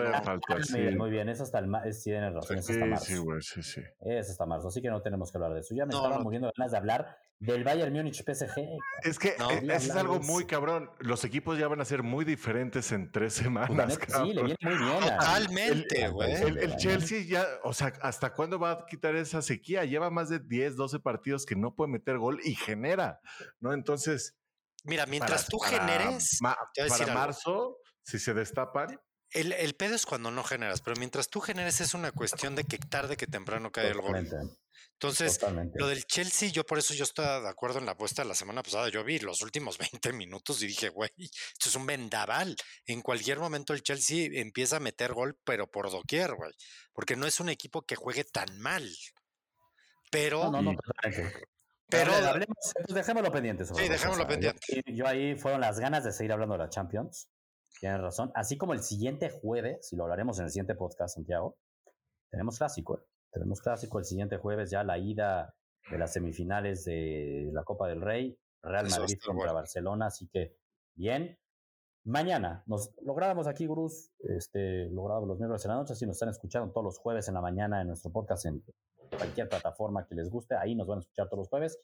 [0.97, 3.05] muy, bien, eso hasta el sí tienes razón, eso hasta marzo.
[3.05, 3.83] Sí, güey, sí, sí.
[4.01, 5.75] Eso marzo, así que no tenemos que hablar de eso.
[5.75, 8.79] Ya me estaba muriendo ganas de hablar del Bayern Múnich PSG.
[9.03, 10.91] Es que no, e, es, algo muy cabrón.
[10.99, 13.99] Los equipos ya van a ser muy diferentes en tres semanas.
[14.07, 15.01] Sí, le viene muy bien.
[15.01, 16.33] Totalmente, güey.
[16.35, 19.85] El, el, Chelsea ya, o sea, ¿hasta cuándo va a quitar esa sequía?
[19.85, 23.21] Lleva más de 10, 12 partidos que no puede meter gol y genera,
[23.61, 23.73] ¿no?
[23.73, 24.39] Entonces
[24.85, 26.39] Mira, mientras tú generes.
[26.41, 28.99] para marzo, si se destapan.
[29.31, 32.65] El, el pedo es cuando no generas, pero mientras tú generes es una cuestión de
[32.65, 34.27] que tarde que temprano cae el gol.
[35.01, 35.39] Entonces,
[35.75, 38.65] lo del Chelsea, yo por eso yo estaba de acuerdo en la apuesta la semana
[38.65, 38.89] pasada.
[38.89, 42.57] Yo vi los últimos 20 minutos y dije, güey, esto es un vendaval.
[42.85, 46.51] En cualquier momento el Chelsea empieza a meter gol, pero por doquier, güey.
[46.93, 48.91] Porque no es un equipo que juegue tan mal.
[50.11, 50.51] Pero.
[50.51, 50.79] No, no, no,
[51.91, 53.65] pero hablemos, pues dejémoslo pendiente.
[53.65, 54.83] sí, dejémoslo pendiente.
[54.87, 57.31] Yo, ahí fueron las ganas de seguir hablando de la Champions.
[57.81, 58.31] Tienes razón.
[58.35, 61.57] Así como el siguiente jueves, si lo hablaremos en el siguiente podcast, Santiago,
[62.31, 62.99] tenemos clásico.
[62.99, 63.03] ¿eh?
[63.33, 65.55] Tenemos clásico el siguiente jueves, ya la ida
[65.91, 70.07] de las semifinales de la Copa del Rey, Real Madrid contra Barcelona.
[70.07, 70.57] Así que,
[70.95, 71.39] bien.
[72.05, 74.13] Mañana nos logramos aquí, Gurús.
[74.21, 75.95] Este, logramos los miércoles en la noche.
[75.95, 78.65] Si nos están escuchando todos los jueves en la mañana en nuestro podcast en
[79.11, 81.79] cualquier plataforma que les guste, ahí nos van a escuchar todos los jueves.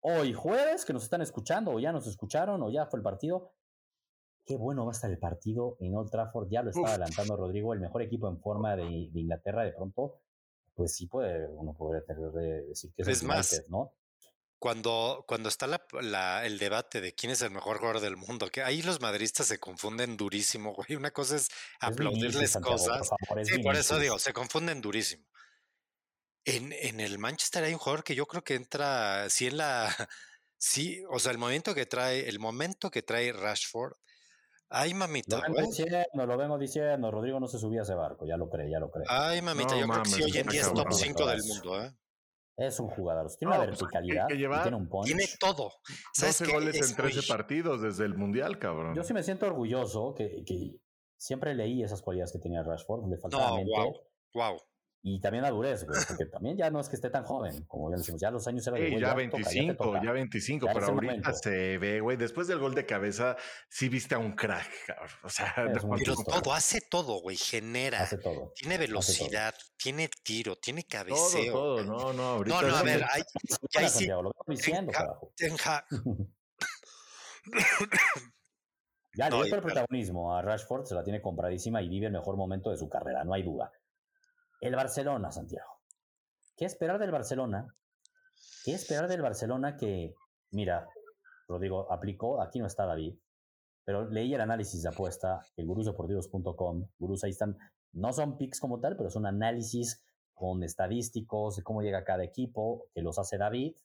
[0.00, 3.54] Hoy jueves, que nos están escuchando, o ya nos escucharon, o ya fue el partido.
[4.44, 7.72] Qué bueno va a estar el partido en Old Trafford, ya lo está adelantando Rodrigo,
[7.72, 10.20] el mejor equipo en forma de, Inglaterra, de pronto,
[10.74, 13.94] pues sí puede, uno podría tener de decir que es, más, ¿no?
[14.58, 18.62] Cuando, cuando está la, el debate de quién es el mejor jugador del mundo, que
[18.62, 20.96] ahí los madristas se confunden durísimo, güey.
[20.96, 21.48] Una cosa es
[21.80, 23.10] aplaudirles cosas.
[23.44, 25.26] sí, por eso digo, se confunden durísimo.
[26.46, 29.86] En, en el Manchester hay un jugador que yo creo que entra, sí en la,
[30.58, 33.94] sí, o sea, el momento que trae, el momento que trae Rashford,
[34.74, 35.36] Ay, mamita.
[35.36, 38.48] Lo vengo, diciendo, lo vengo diciendo, Rodrigo no se subía a ese barco, ya lo
[38.50, 39.06] cree, ya lo cree.
[39.08, 41.92] Ay, mamita, yo creo que sí, hoy en día es top 5 del mundo, ¿eh?
[42.56, 45.06] Es un jugador, tiene una pues, verticalidad, tiene un punch.
[45.06, 45.72] Tiene todo.
[46.12, 48.94] ¿Sabes 12 goles en 13 partidos desde el Mundial, cabrón.
[48.94, 50.76] Yo sí me siento orgulloso que, que
[51.16, 53.72] siempre leí esas cualidades que tenía Rashford, le faltaba no, mente.
[53.76, 53.94] Wow,
[54.34, 54.56] wow
[55.06, 58.18] y también madurez, porque también ya no es que esté tan joven, como ya decimos,
[58.22, 62.48] ya los años eran de ya, 25, ya, 25, pero ahorita se ve, güey, después
[62.48, 63.36] del gol de cabeza,
[63.68, 64.66] sí viste a un crack,
[65.22, 70.84] o sea, pero todo, hace todo, güey, genera, hace todo, tiene velocidad, tiene tiro, tiene
[70.84, 71.52] cabeceo.
[71.52, 73.22] Todo, todo, no, no, ahorita no, no, a ver, hay,
[73.74, 74.90] ya sí, lo diciendo,
[79.16, 82.38] Ya le dio el protagonismo a Rashford, se la tiene compradísima y vive el mejor
[82.38, 83.70] momento de su carrera, no hay duda.
[84.60, 85.70] El Barcelona, Santiago.
[86.56, 87.66] ¿Qué esperar del Barcelona?
[88.64, 90.14] ¿Qué esperar del Barcelona que,
[90.50, 90.88] mira,
[91.48, 93.18] Rodrigo, aplicó, aquí no está David,
[93.84, 97.58] pero leí el análisis de apuesta, el gurusdeportivos.com, gurús ahí están,
[97.92, 102.86] no son picks como tal, pero son análisis con estadísticos de cómo llega cada equipo,
[102.92, 103.76] que los hace David.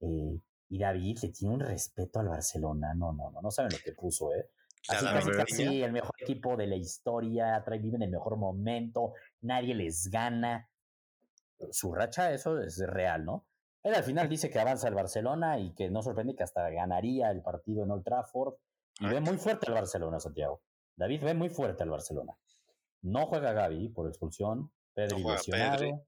[0.00, 2.94] Eh, y David le tiene un respeto al Barcelona.
[2.94, 4.50] No, no, no, no saben lo que puso, ¿eh?
[4.88, 5.06] Así
[5.48, 10.68] sí, el mejor equipo de la historia, trae, viven el mejor momento, nadie les gana.
[11.70, 13.46] Su racha, eso es real, ¿no?
[13.82, 17.30] Él al final dice que avanza el Barcelona y que no sorprende que hasta ganaría
[17.30, 18.54] el partido en Old Trafford.
[19.00, 20.62] Y ve muy fuerte al Barcelona, Santiago.
[20.96, 22.36] David ve muy fuerte al Barcelona.
[23.02, 26.06] No juega Gaby por expulsión, Pedri lesionado.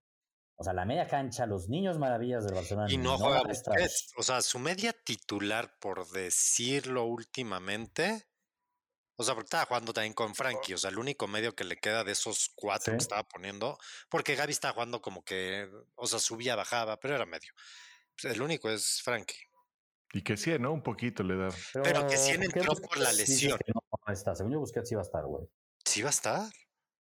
[0.58, 2.90] O sea, la media cancha, los niños maravillas del Barcelona.
[2.90, 3.42] Y no, juega
[4.16, 8.26] O sea, su media titular, por decirlo últimamente,
[9.16, 10.74] o sea, porque estaba jugando también con Frankie.
[10.74, 13.79] O sea, el único medio que le queda de esos cuatro que estaba poniendo.
[14.11, 17.52] Porque Gaby estaba jugando como que, o sea, subía, bajaba, pero era medio.
[18.20, 19.38] Pues, el único es Frankie.
[20.12, 20.72] Y que sí, ¿no?
[20.72, 21.48] Un poquito le da.
[21.83, 23.59] Pero, que sí entró por la lesión.
[23.74, 24.35] No, está.
[24.35, 25.48] Según yo, Busquets sí va a estar, güey.
[25.85, 26.52] ¿Sí va a estar?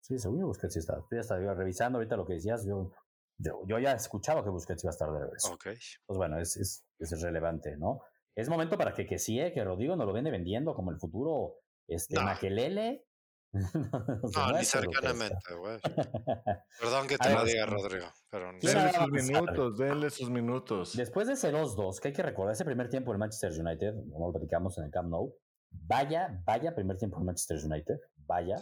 [0.01, 0.97] Sí, según yo, Busquets sí está.
[0.99, 2.67] Yo ya estaba revisando ahorita lo que decías.
[2.67, 2.93] Yo,
[3.39, 5.53] yo, yo ya escuchaba que Busquets iba a estar de regreso.
[5.53, 5.65] Ok.
[6.07, 8.03] Pues bueno, es, es, es relevante, ¿no?
[8.35, 10.99] Es momento para que que sí, eh, que Rodrigo no lo vende vendiendo como el
[10.99, 13.05] futuro este, Maquelele.
[13.53, 15.79] no, ni cercanamente, güey.
[16.81, 18.07] Perdón que te lo diga, Rodrigo.
[18.31, 20.97] Pero denle sus minutos, denle sus minutos.
[20.97, 24.29] Después de ese 2-2, que hay que recordar, ese primer tiempo del Manchester United, como
[24.29, 25.37] lo platicamos en el Camp Nou,
[25.71, 28.57] vaya, vaya primer tiempo del Manchester United, vaya.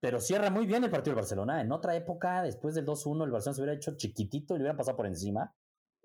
[0.00, 1.60] Pero cierra muy bien el partido del Barcelona.
[1.60, 4.76] En otra época, después del 2-1, el Barcelona se hubiera hecho chiquitito y le hubieran
[4.76, 5.52] pasado por encima.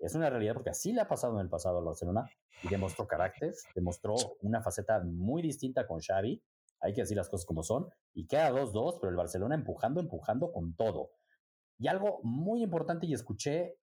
[0.02, 2.28] Es una realidad porque así le ha pasado en el pasado al Barcelona
[2.64, 6.42] y demostró carácter, demostró una faceta muy distinta con Xavi.
[6.80, 7.88] Hay que decir las cosas como son.
[8.12, 11.10] Y queda 2-2, pero el Barcelona empujando, empujando con todo.
[11.78, 13.78] Y algo muy importante, y escuché,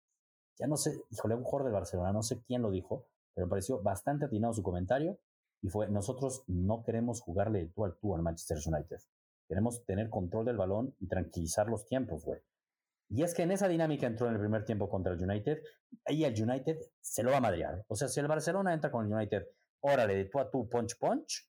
[0.57, 3.51] ya no sé, híjole, un jugador del Barcelona, no sé quién lo dijo, pero me
[3.51, 5.19] pareció bastante atinado su comentario.
[5.61, 8.99] y fue, nosotros no queremos jugarle tú al tú al Manchester United.
[9.47, 12.41] Queremos tener control del balón y tranquilizar los tiempos, güey.
[13.09, 15.61] Y es que en esa dinámica entró en el primer tiempo contra el United,
[16.05, 17.85] ahí el United se lo va a madrear.
[17.87, 19.47] O sea, si el Barcelona entra con el United,
[19.79, 21.47] órale, de tú a tú, punch, punch,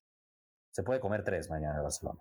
[0.71, 2.21] se puede comer tres mañana el Barcelona.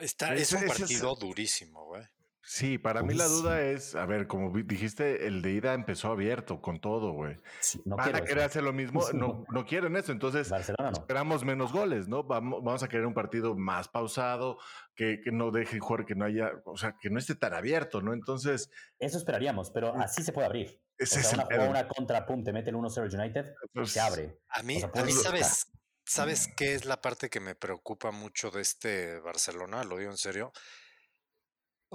[0.00, 2.02] Está, es un partido durísimo, güey.
[2.46, 6.60] Sí, para mí la duda es, a ver, como dijiste, el de ida empezó abierto
[6.60, 7.38] con todo, güey.
[7.86, 10.52] no Van a querer hacer lo mismo, no, no quieren eso, entonces
[10.92, 12.22] esperamos menos goles, ¿no?
[12.22, 14.58] Vamos, vamos a querer un partido más pausado,
[14.94, 18.02] que, que, no deje jugar, que no haya, o sea, que no esté tan abierto,
[18.02, 18.12] ¿no?
[18.12, 18.70] Entonces...
[18.98, 20.80] Eso esperaríamos, pero así se puede abrir.
[20.98, 24.38] Es o sea, una, una contrapunte, mete el 1-0 United, pues, se abre.
[24.48, 25.72] A mí, a mí ¿sabes,
[26.04, 29.82] ¿sabes qué es la parte que me preocupa mucho de este Barcelona?
[29.82, 30.52] Lo digo en serio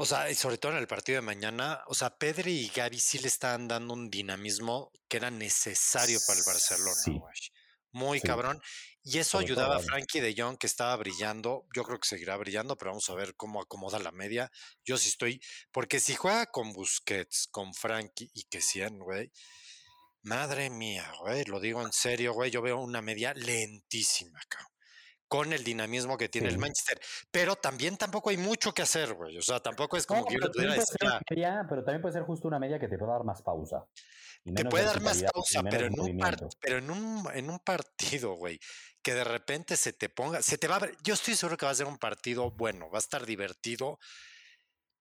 [0.02, 2.98] o sea, y sobre todo en el partido de mañana, o sea, Pedri y Gaby
[2.98, 6.96] sí le están dando un dinamismo que era necesario para el Barcelona.
[7.04, 7.22] Sí.
[7.92, 8.62] Muy cabrón.
[9.04, 11.66] Y eso ayudaba a Frankie de Jong, que estaba brillando.
[11.76, 14.50] Yo creo que seguirá brillando, pero vamos a ver cómo acomoda la media.
[14.86, 15.42] Yo sí estoy.
[15.70, 19.34] Porque si juega con Busquets, con Frankie y que 100, güey.
[20.22, 21.44] Madre mía, güey.
[21.44, 22.52] Lo digo en serio, güey.
[22.52, 24.79] Yo veo una media lentísima, cabrón
[25.30, 27.00] con el dinamismo que tiene el Manchester.
[27.32, 29.38] Pero también tampoco hay mucho que hacer, güey.
[29.38, 30.98] O sea, tampoco es como que yo pudiera decir.
[31.70, 33.86] pero también puede ser justo una media que te pueda dar más pausa.
[34.44, 36.20] Te puede dar más pausa, pero, en un,
[36.60, 38.60] pero en, un, en un partido, güey,
[39.04, 41.66] que de repente se te ponga, se te va a ver, yo estoy seguro que
[41.66, 44.00] va a ser un partido bueno, va a estar divertido,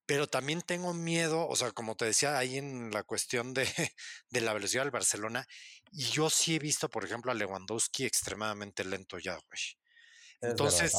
[0.07, 3.63] pero también tengo miedo, o sea, como te decía ahí en la cuestión de,
[4.31, 5.47] de la velocidad del Barcelona,
[5.93, 9.79] y yo sí he visto, por ejemplo, a Lewandowski extremadamente lento ya, güey.
[10.41, 10.95] Entonces,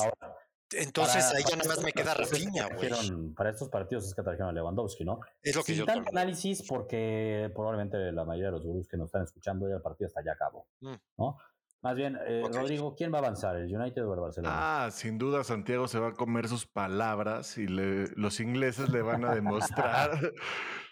[0.71, 2.91] entonces ahí ya nada más me queda Rafinha, güey.
[3.35, 5.19] Para estos partidos es que trajeron a Lewandowski, ¿no?
[5.41, 9.07] Es lo que Sin tanto análisis, porque probablemente la mayoría de los gurús que nos
[9.07, 10.95] están escuchando ya el partido está ya a cabo, mm.
[11.17, 11.37] ¿no?
[11.81, 13.55] Más bien, eh, Rodrigo, ¿quién va a avanzar?
[13.55, 14.85] ¿El United o el Barcelona?
[14.85, 19.23] Ah, sin duda Santiago se va a comer sus palabras y los ingleses le van
[19.23, 20.11] a demostrar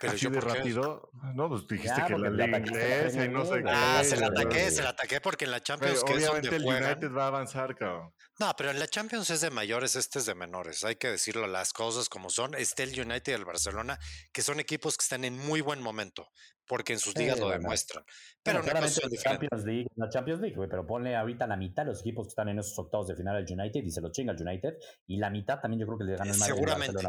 [0.00, 1.10] Pero Así de rápido.
[1.34, 3.70] No, pues dijiste que la liga inglesa y no sé qué.
[3.70, 6.04] Ah, se la ataqué, se la ataqué porque en la Champions.
[6.04, 8.12] que obviamente el United va a avanzar, cabrón.
[8.38, 10.84] No, pero en la Champions es de mayores, este es de menores.
[10.84, 12.54] Hay que decirlo las cosas como son.
[12.54, 13.98] Este el United y el Barcelona,
[14.32, 16.28] que son equipos que están en muy buen momento,
[16.66, 18.04] porque en sus ligas lo demuestran.
[18.42, 21.84] Pero bueno, claramente la Champions League, la Champions League, güey, pero ponle ahorita la mitad
[21.84, 24.10] de los equipos que están en esos octavos de final al United y se lo
[24.10, 24.74] chinga al United,
[25.06, 27.02] y la mitad también yo creo que le gana el más Seguramente.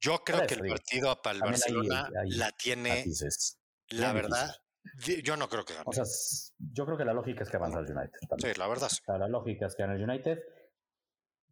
[0.00, 3.04] Yo creo que el partido para el Barcelona la tiene.
[3.90, 4.54] la verdad,
[5.22, 5.84] yo no creo que gane.
[5.86, 6.04] O sea,
[6.58, 8.18] yo creo que la lógica es que avanza el United.
[8.38, 8.90] Sí, la verdad.
[9.06, 10.38] la lógica es que gane el United.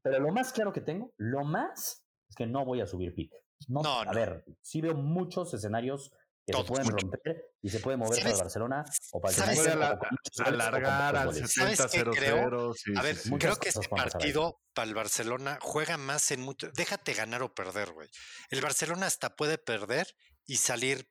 [0.03, 3.33] Pero lo más claro que tengo, lo más es que no voy a subir pick.
[3.69, 6.13] No, a ver, sí veo muchos escenarios
[6.47, 10.45] que se pueden romper y se puede mover para Barcelona o para el United.
[10.45, 12.99] alargar al 70-0-0.
[12.99, 16.71] a ver, creo que este partido para el Barcelona juega más en mucho.
[16.75, 18.09] Déjate ganar o perder, güey.
[18.51, 20.07] El Barcelona hasta puede perder
[20.47, 21.09] y salir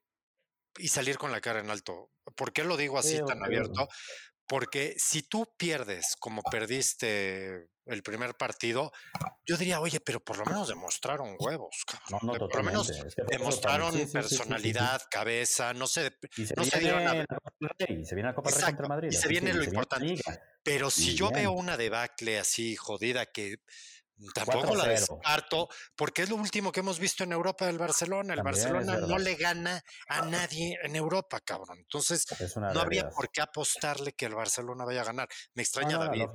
[0.78, 2.12] y salir con la cara en alto.
[2.36, 3.88] ¿Por qué lo digo así tan abierto?
[4.48, 8.92] Porque si tú pierdes como perdiste el primer partido,
[9.46, 12.20] yo diría, oye, pero por lo menos demostraron huevos, cabrón.
[12.24, 12.92] No, no, por lo menos
[13.30, 16.18] demostraron personalidad, cabeza, no sé,
[16.56, 17.26] no se dieron a...
[17.88, 19.10] Y se viene la Copa Rey contra Madrid.
[19.12, 20.22] Y se viene lo importante.
[20.64, 23.58] Pero si yo veo una debacle así jodida que
[24.34, 28.34] Tampoco la descarto, porque es lo último que hemos visto en Europa del Barcelona.
[28.34, 31.80] El Barcelona no le gana a nadie en Europa, cabrón.
[31.80, 35.28] Entonces, no habría por qué apostarle que el Barcelona vaya a ganar.
[35.56, 36.26] Me extraña David.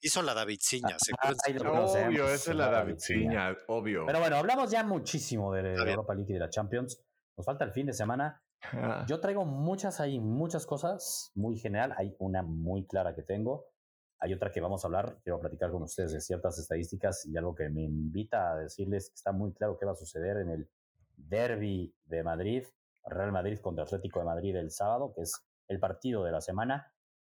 [0.00, 0.96] hizo la Davidciña.
[1.22, 1.32] Ah,
[1.62, 4.04] obvio, esa es la Davidciña, obvio.
[4.06, 7.00] Pero bueno, hablamos ya muchísimo de, la Europa League y de la Champions.
[7.36, 8.42] Nos falta el fin de semana.
[8.72, 9.04] Ah.
[9.08, 11.94] Yo traigo muchas ahí, muchas cosas muy general.
[11.96, 13.71] Hay una muy clara que tengo.
[14.24, 17.56] Hay otra que vamos a hablar, quiero platicar con ustedes de ciertas estadísticas y algo
[17.56, 20.70] que me invita a decirles que está muy claro qué va a suceder en el
[21.16, 22.64] derby de Madrid,
[23.04, 26.94] Real Madrid contra Atlético de Madrid el sábado, que es el partido de la semana.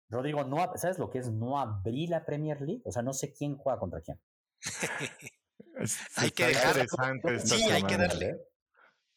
[0.10, 2.82] Rodrigo, no, ¿sabes lo que es no abrir la Premier League?
[2.84, 4.20] O sea, no sé quién juega contra quién.
[6.18, 6.88] hay que dejarle,
[7.40, 8.42] sí, hay que darle.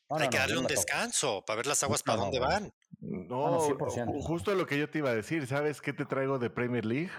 [0.08, 2.72] hay que darle un descanso para ver las aguas para dónde van.
[3.00, 3.58] No,
[4.22, 5.46] justo lo que yo te iba a decir.
[5.46, 7.10] ¿Sabes qué te traigo de Premier League?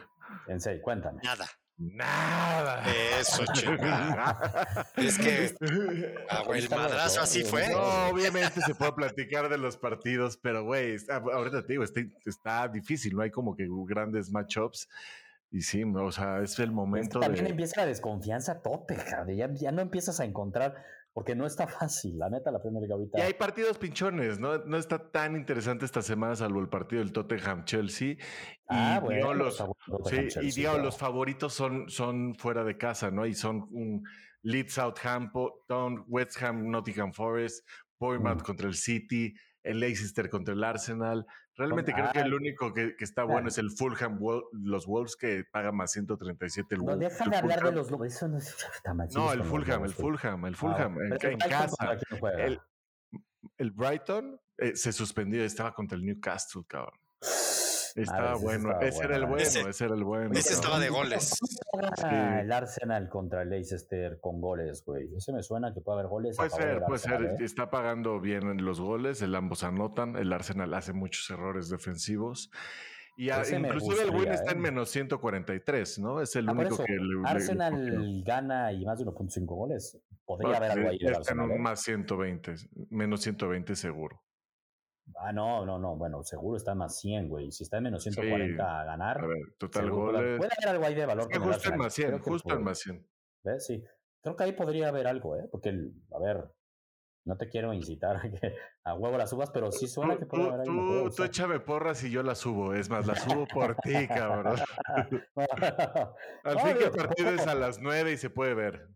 [0.47, 1.21] En serio, cuéntame.
[1.23, 1.47] Nada.
[1.77, 2.83] Nada.
[3.19, 7.69] Eso, es que ah, el madrazo así fue.
[7.69, 12.67] No, obviamente se puede platicar de los partidos, pero güey, ahorita te digo, está, está,
[12.67, 14.89] difícil, no hay como que grandes matchups.
[15.51, 17.19] Y sí, o sea, es el momento.
[17.19, 18.97] también empieza la desconfianza a tope,
[19.35, 20.83] ya, ya no empiezas a encontrar
[21.17, 23.17] porque no está fácil, la neta, la Premier League ahorita.
[23.17, 24.59] Y hay partidos pinchones, ¿no?
[24.65, 28.07] No está tan interesante esta semana, salvo el partido del Tottenham-Chelsea.
[28.09, 28.17] Y,
[28.67, 29.57] Ah, bueno, los,
[30.05, 30.83] sí, y digo, claro.
[30.83, 33.25] los favoritos son, son fuera de casa, ¿no?
[33.25, 34.03] Y son un
[34.43, 37.67] Leeds Southampton, West Ham, Nottingham Forest,
[37.99, 38.45] Bournemouth Mm.
[38.45, 41.25] contra el City, el Leicester contra el Arsenal.
[41.57, 44.19] Realmente creo que el único que, que está bueno es el Fulham,
[44.51, 47.09] los Wolves, que paga más 137 el No, Wolves.
[47.09, 48.07] deja el de hablar de los lobos.
[48.07, 48.55] Eso no es.
[48.75, 49.93] Está mal, No, el Fulham, el.
[49.93, 51.97] Fulham, el Fulham, en, casa.
[52.37, 52.61] El,
[53.57, 56.99] el Brighton eh, se suspendió, estaba contra el Newcastle, cabrón.
[57.95, 60.31] Estaba Ah, ese sí bueno, estaba ese era el bueno, Ese- ese, era el bueno.
[60.33, 61.33] ese estaba de goles.
[62.03, 65.09] Ah, El Arsenal contra el Leicester con goles, güey.
[65.15, 66.35] Ese me suena que puede haber goles.
[66.37, 67.41] Puede ser, puede Arsenal, ser.
[67.41, 67.45] ¿eh?
[67.45, 72.51] Está pagando bien en los goles, el ambos anotan, el Arsenal hace muchos errores defensivos.
[73.19, 74.53] Y a- inclusive el win gustaría, está ¿eh?
[74.53, 76.21] en menos 143, ¿no?
[76.21, 78.23] Es el Ah, único eso, que le, le- le Arsenal cogió.
[78.23, 79.97] gana y más de 1.5 goles.
[80.23, 81.57] Podría No, haber algo ahí está en un ¿eh?
[81.59, 82.53] más 120,
[82.91, 84.21] menos 120 seguro.
[85.15, 85.95] Ah, no, no, no.
[85.95, 87.51] Bueno, seguro está más 100, güey.
[87.51, 89.23] Si está en menos 140 a ganar.
[89.23, 90.37] A ver, total goles.
[90.37, 91.23] puede haber algo ahí de valor.
[91.23, 93.07] Es que justo en más 100, Creo que justo en más 100.
[93.43, 93.65] ¿Ves?
[93.65, 93.83] Sí.
[94.21, 95.47] Creo que ahí podría haber algo, ¿eh?
[95.51, 96.43] Porque, el- a ver,
[97.25, 100.25] no te quiero incitar a que a huevo las subas, pero sí suena Tú, que
[100.27, 102.73] puede tú- haber me tú- puede tú échame porras y yo la subo.
[102.73, 104.55] Es más, la subo por ti, cabrón.
[106.43, 108.87] Al No, fin que el partido es a las 9 y se puede ver.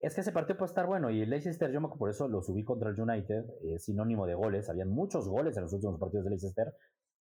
[0.00, 2.42] Es que ese partido puede estar bueno y el Leicester, yo me- por eso lo
[2.42, 4.68] subí contra el United, es sinónimo de goles.
[4.68, 6.74] Habían muchos goles en los últimos partidos de Leicester.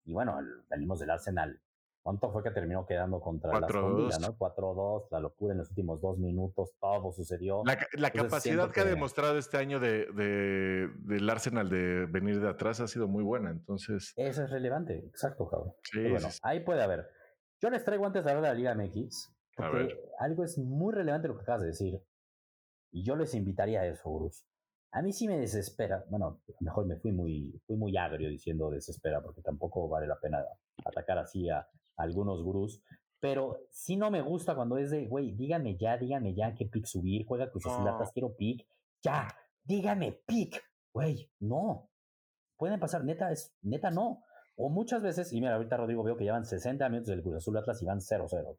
[0.04, 1.58] Y bueno, el- venimos del Arsenal.
[2.02, 3.66] ¿Cuánto fue que terminó quedando contra la 4-2.
[3.66, 4.36] Aston Villa, no?
[4.38, 7.62] 4-2, la locura en los últimos dos minutos, todo sucedió.
[7.64, 12.40] La, la Entonces, capacidad que ha demostrado este año de, de- del Arsenal de venir
[12.40, 13.50] de atrás ha sido muy buena.
[13.50, 15.72] Entonces, Eso es relevante, exacto, cabrón.
[15.82, 16.40] sí, Pero bueno, sí, sí.
[16.44, 17.08] ahí puede haber.
[17.60, 21.26] Yo les traigo antes de hablar de la Liga MX, porque algo es muy relevante
[21.26, 22.00] lo que acabas de decir.
[22.96, 24.42] Y yo les invitaría a eso, Bruce.
[24.92, 26.06] A mí sí me desespera.
[26.08, 30.42] Bueno, mejor me fui muy, fui muy agrio diciendo desespera, porque tampoco vale la pena
[30.82, 32.82] atacar así a, a algunos gurús.
[33.20, 36.86] Pero sí no me gusta cuando es de, güey, díganme ya, díganme ya qué pick
[36.86, 37.92] subir, juega Cruz Azul No.
[37.92, 38.66] Atlas, quiero pick.
[39.02, 39.28] Ya,
[39.62, 40.64] díganme pick.
[40.94, 41.90] Güey, no.
[42.56, 44.22] Pueden pasar, neta, es, neta no.
[44.56, 47.58] O muchas veces, y mira, ahorita Rodrigo veo que llevan 60 minutos del Cruz Azul
[47.58, 48.56] Atlas y van 0-0.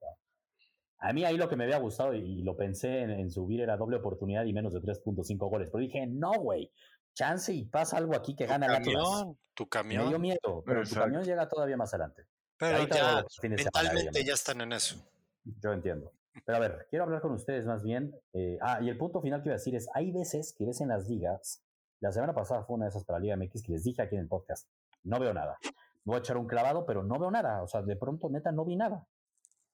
[0.99, 3.61] A mí ahí lo que me había gustado y, y lo pensé en, en subir
[3.61, 5.69] era doble oportunidad y menos de 3.5 goles.
[5.71, 6.71] Pero dije, no, güey,
[7.13, 8.85] chance y pasa algo aquí que Tu gana el Atlas.
[8.95, 10.21] camión, tu Me dio camión.
[10.21, 11.01] meo, pero tu Exacto.
[11.05, 12.23] camión llega todavía más adelante.
[12.57, 14.95] Pero Ahorita ya, mentalmente ya están en eso.
[15.43, 16.11] Yo entiendo.
[16.45, 18.15] Pero a ver, quiero hablar con ustedes más bien.
[18.33, 20.81] eh, ah, y el punto final que iba a decir es, hay veces que ves
[20.81, 21.63] en las ligas,
[21.99, 24.21] la semana pasada fue una de esas para Liga MX que les dije aquí en
[24.21, 24.67] el podcast,
[25.03, 25.57] no veo nada.
[26.03, 27.63] Voy a echar un clavado, pero no veo nada.
[27.63, 29.05] O sea, de pronto, neta, no vi nada.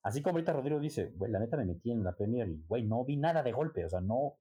[0.04, 3.06] Así como ahorita Rodrigo dice, la neta me metí en la Premier y, güey, no
[3.06, 3.86] vi nada de golpe.
[3.86, 4.38] O sea, no,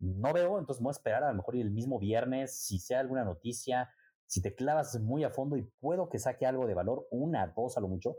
[0.00, 3.24] no veo, entonces voy a esperar a lo mejor el mismo viernes, si sea alguna
[3.24, 3.90] noticia,
[4.26, 7.76] si te clavas muy a fondo y puedo que saque algo de valor, una, dos
[7.76, 8.16] a lo mucho.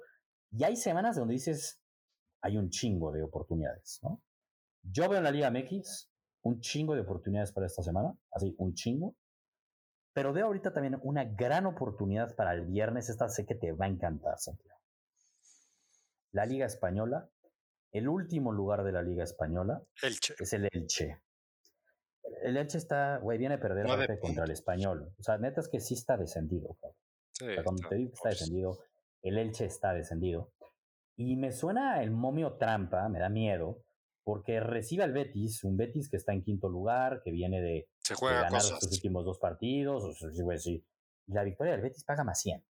[0.51, 1.83] Y hay semanas donde dices,
[2.41, 4.21] hay un chingo de oportunidades, ¿no?
[4.83, 6.11] Yo veo en la Liga MX
[6.43, 9.15] un chingo de oportunidades para esta semana, así, un chingo.
[10.13, 13.09] Pero veo ahorita también una gran oportunidad para el viernes.
[13.09, 14.79] Esta sé que te va a encantar, Santiago.
[16.33, 17.29] La Liga Española,
[17.91, 20.35] el último lugar de la Liga Española Elche.
[20.39, 21.21] es el Elche.
[22.41, 25.13] El Elche está, güey, viene a perder contra el Español.
[25.17, 26.97] O sea, neta es que sí está descendido, cabrón.
[27.31, 28.79] Sí, O sea, cuando no, te digo que está pues, descendido,
[29.21, 30.51] el Elche está descendido.
[31.15, 33.83] Y me suena el momio trampa, me da miedo,
[34.23, 38.13] porque recibe al Betis, un Betis que está en quinto lugar, que viene de, Se
[38.13, 38.79] de juega ganar cosas.
[38.79, 40.03] sus últimos dos partidos.
[40.03, 40.85] O sea, sí, güey, sí.
[41.27, 42.63] Y la victoria del Betis paga más 100.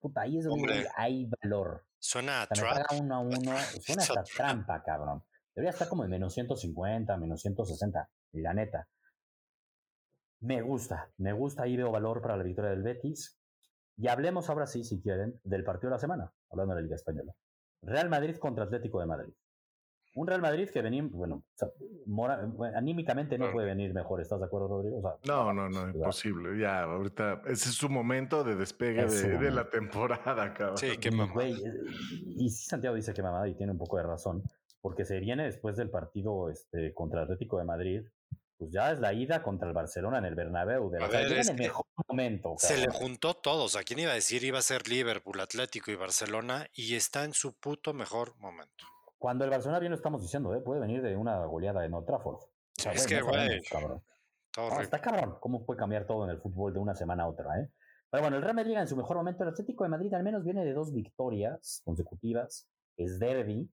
[0.00, 1.84] Puta, ahí es donde hay valor.
[1.98, 2.88] Suena a O sea, me trap.
[2.88, 5.22] paga uno a uno, suena hasta trampa, cabrón.
[5.54, 8.88] Debería estar como en menos 150, menos 160, la neta.
[10.40, 13.38] Me gusta, me gusta, ahí veo valor para la victoria del Betis.
[13.98, 16.96] Y hablemos ahora sí, si quieren, del partido de la semana, hablando de la Liga
[16.96, 17.34] Española.
[17.82, 19.34] Real Madrid contra Atlético de Madrid.
[20.14, 21.68] Un Real Madrid que venía, bueno, o sea,
[22.06, 24.98] mora- bueno, anímicamente no puede venir mejor, ¿estás de acuerdo, Rodrigo?
[24.98, 26.58] O sea, No, no, no, imposible.
[26.60, 30.76] Ya, ahorita, ese es su momento de despegue de, de la temporada, cabrón.
[30.78, 31.32] Sí, qué Y, mamada.
[31.34, 31.72] güey, eh,
[32.36, 34.42] y sí, Santiago dice que mamada y tiene un poco de razón,
[34.80, 38.02] porque se viene después del partido este, contra Atlético de Madrid,
[38.58, 40.90] pues ya es la ida contra el Barcelona en el Bernabéu.
[40.90, 42.54] De A o sea, ver, es en el mejor momento.
[42.58, 43.76] Se le juntó todos.
[43.76, 44.42] ¿A quién iba a decir?
[44.44, 48.84] Iba a ser Liverpool, Atlético y Barcelona y está en su puto mejor momento.
[49.20, 50.62] Cuando el Barcelona bien lo estamos diciendo, ¿eh?
[50.62, 52.36] puede venir de una goleada en Old Trafford.
[52.36, 54.02] O sea, es que, güey, cabrón.
[54.56, 57.60] No, está cabrón cómo puede cambiar todo en el fútbol de una semana a otra,
[57.60, 57.70] ¿eh?
[58.10, 59.42] Pero bueno, el Real Madrid en su mejor momento.
[59.42, 62.66] El Atlético de Madrid al menos viene de dos victorias consecutivas.
[62.96, 63.70] Es derby.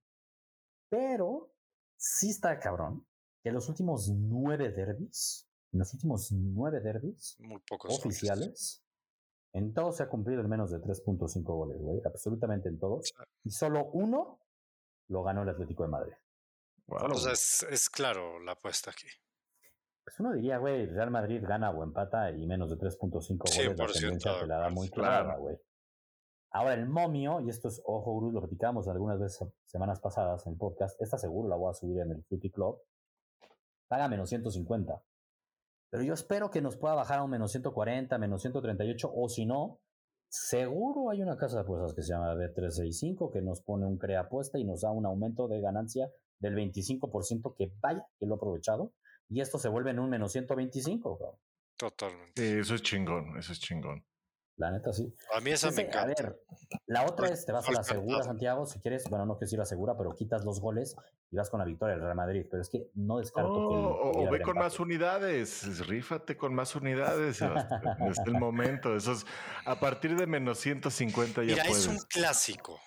[0.90, 1.54] Pero
[1.96, 3.08] sí está cabrón.
[3.42, 8.84] que los últimos nueve derbis, en los últimos nueve derbis Muy pocos oficiales,
[9.54, 12.02] en todos se ha cumplido el menos de 3.5 goles, güey.
[12.04, 13.14] Absolutamente en todos.
[13.46, 14.42] Y solo uno
[15.08, 16.14] lo ganó el Atlético de Madrid.
[16.88, 19.08] o sea, es, es, claro la apuesta aquí.
[20.04, 23.78] Pues uno diría, güey, Real Madrid gana o empata y menos de 3.5 goles.
[23.78, 25.58] La tendencia te la da muy clara, güey.
[26.52, 30.54] Ahora el momio, y esto es, ojo, Bruce, lo platicamos algunas veces semanas pasadas en
[30.54, 32.82] el podcast, esta seguro la voy a subir en el Footy Club,
[33.88, 35.04] paga menos 150.
[35.90, 39.46] Pero yo espero que nos pueda bajar a un menos 140, menos 138, o si
[39.46, 39.80] no,
[40.30, 44.22] seguro hay una casa de apuestas que se llama B365 que nos pone un crea
[44.22, 46.10] apuesta y nos da un aumento de ganancia
[46.40, 48.94] del 25% que vaya, que lo he aprovechado,
[49.30, 51.40] y esto se vuelve en un menos 125.
[51.78, 52.60] Totalmente.
[52.60, 54.04] eso es chingón, eso es chingón.
[54.58, 55.14] La neta, sí.
[55.36, 56.02] A mí esa me encanta.
[56.02, 56.44] A ver,
[56.88, 59.56] la otra es, te vas a la segura, Santiago, si quieres, bueno, no que si
[59.56, 60.96] la segura, pero quitas los goles
[61.30, 62.46] y vas con la victoria del Real Madrid.
[62.50, 63.76] Pero es que no descarto que...
[64.20, 67.40] O, ve con más unidades, rífate con más unidades.
[68.10, 68.96] es el momento.
[68.96, 69.28] Eso es,
[69.66, 72.80] a partir de menos 150 ya Mira, es un clásico.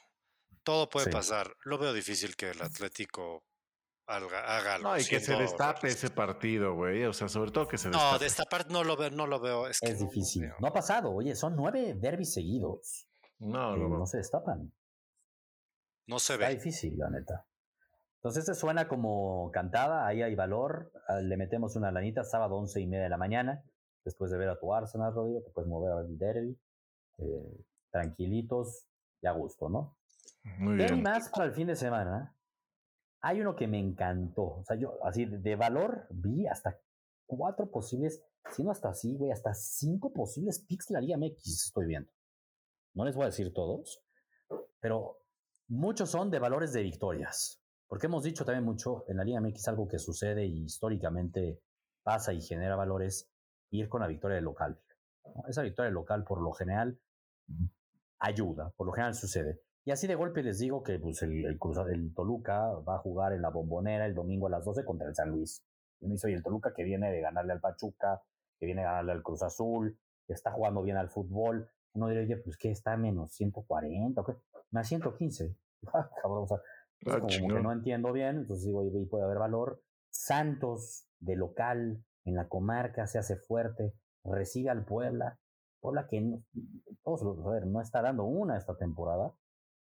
[0.65, 1.55] Todo puede pasar.
[1.65, 3.45] Lo veo difícil que el Atlético
[4.83, 7.05] No, y que se destape ese partido, güey.
[7.05, 8.13] O sea, sobre todo que se destape.
[8.13, 9.69] No, destapar no lo veo, no lo veo.
[9.69, 10.51] Es, difícil.
[10.59, 11.13] No, ha pasado.
[11.13, 13.07] Oye, son nueve derbis seguidos.
[13.39, 14.73] No, no, no se destapan.
[16.07, 16.45] No se ve.
[16.45, 17.47] Está difícil, la neta.
[18.17, 20.93] Entonces, este suena como cantada, ahí hay valor.
[21.09, 23.63] Ah, le metemos una lanita sábado once y media de la mañana.
[24.05, 26.59] Después de ver a tu Arsenal, Rodrigo, te puedes mover a el derby.
[27.19, 28.87] Eh, tranquilitos
[29.23, 29.97] y a gusto, ¿no?
[30.59, 31.03] Muy bien.
[31.03, 32.35] más para el fin de semana?
[33.23, 34.43] Hay uno que me encantó.
[34.43, 36.79] O sea, yo así de, valor vi hasta
[37.27, 41.67] cuatro posibles, si no hasta así, güey, hasta cinco posibles picks de la Liga MX
[41.67, 42.11] estoy viendo.
[42.95, 44.03] No les voy a decir todos,
[44.81, 45.21] pero
[45.69, 47.63] muchos son de valores de victorias.
[47.87, 51.61] Porque hemos dicho también mucho en la Liga MX algo que sucede y históricamente
[52.03, 53.29] pasa y genera valores,
[53.71, 54.81] ir con la victoria del local.
[55.49, 56.99] Esa victoria local por lo general
[58.19, 59.61] ayuda, por lo general sucede.
[59.91, 63.43] Y así de golpe les digo que pues, el, el, Toluca va a jugar en
[63.43, 65.65] la bombonera el domingo a las 12 contra el San Luis.
[66.01, 68.23] Y me dice, el Toluca que viene de ganarle al Pachuca,
[68.61, 71.69] que viene de ganarle al Cruz Azul, que está jugando bien al fútbol.
[71.95, 74.35] Uno diría, oye, pues que está menos 140, ¿qué?
[74.71, 75.57] Más 115.
[75.93, 76.59] Ah, cabrón, o sea,
[77.07, 79.83] ah, como que no entiendo bien, entonces digo, y puede haber valor.
[80.11, 85.41] Santos, de local, en la comarca, se hace fuerte, recibe al Puebla.
[85.81, 86.45] Puebla que no,
[87.03, 89.35] todos a ver, no está dando una esta temporada,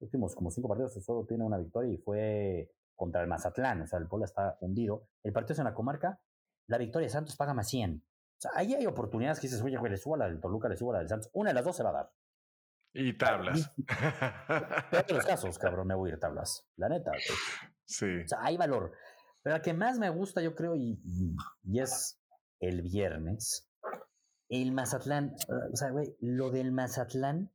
[0.01, 3.99] últimos como cinco partidos solo tiene una victoria y fue contra el Mazatlán, o sea,
[3.99, 5.09] el Puebla está hundido.
[5.23, 6.21] El partido es en la comarca,
[6.67, 7.97] la victoria de Santos paga más 100.
[7.97, 10.69] O sea, ahí hay oportunidades que dices, oye, güey, le subo a la del Toluca,
[10.69, 11.31] le subo a la del Santos.
[11.33, 12.13] Una de las dos se va a dar.
[12.93, 13.73] Y tablas.
[14.91, 16.67] Pero los casos, cabrón, me voy a ir tablas.
[16.77, 17.11] La neta.
[17.85, 18.07] Sí.
[18.25, 18.93] O sea, hay valor.
[19.43, 21.01] Pero la que más me gusta, yo creo, y,
[21.65, 22.21] y es
[22.61, 23.69] el viernes,
[24.49, 25.35] el Mazatlán.
[25.73, 27.51] O sea, güey, lo del Mazatlán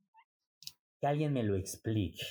[0.99, 2.23] que alguien me lo explique.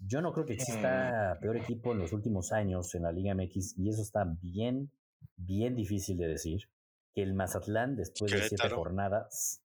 [0.00, 1.40] Yo no creo que exista mm.
[1.40, 4.90] peor equipo en los últimos años en la Liga MX y eso está bien,
[5.36, 6.68] bien difícil de decir.
[7.12, 9.62] Que el Mazatlán, después de siete jornadas,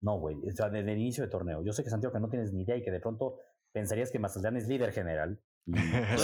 [0.00, 1.62] no, güey, o sea, desde el inicio de torneo.
[1.62, 3.36] Yo sé que Santiago que no tienes ni idea y que de pronto
[3.72, 5.40] pensarías que Mazatlán es líder general.
[5.66, 6.18] Y no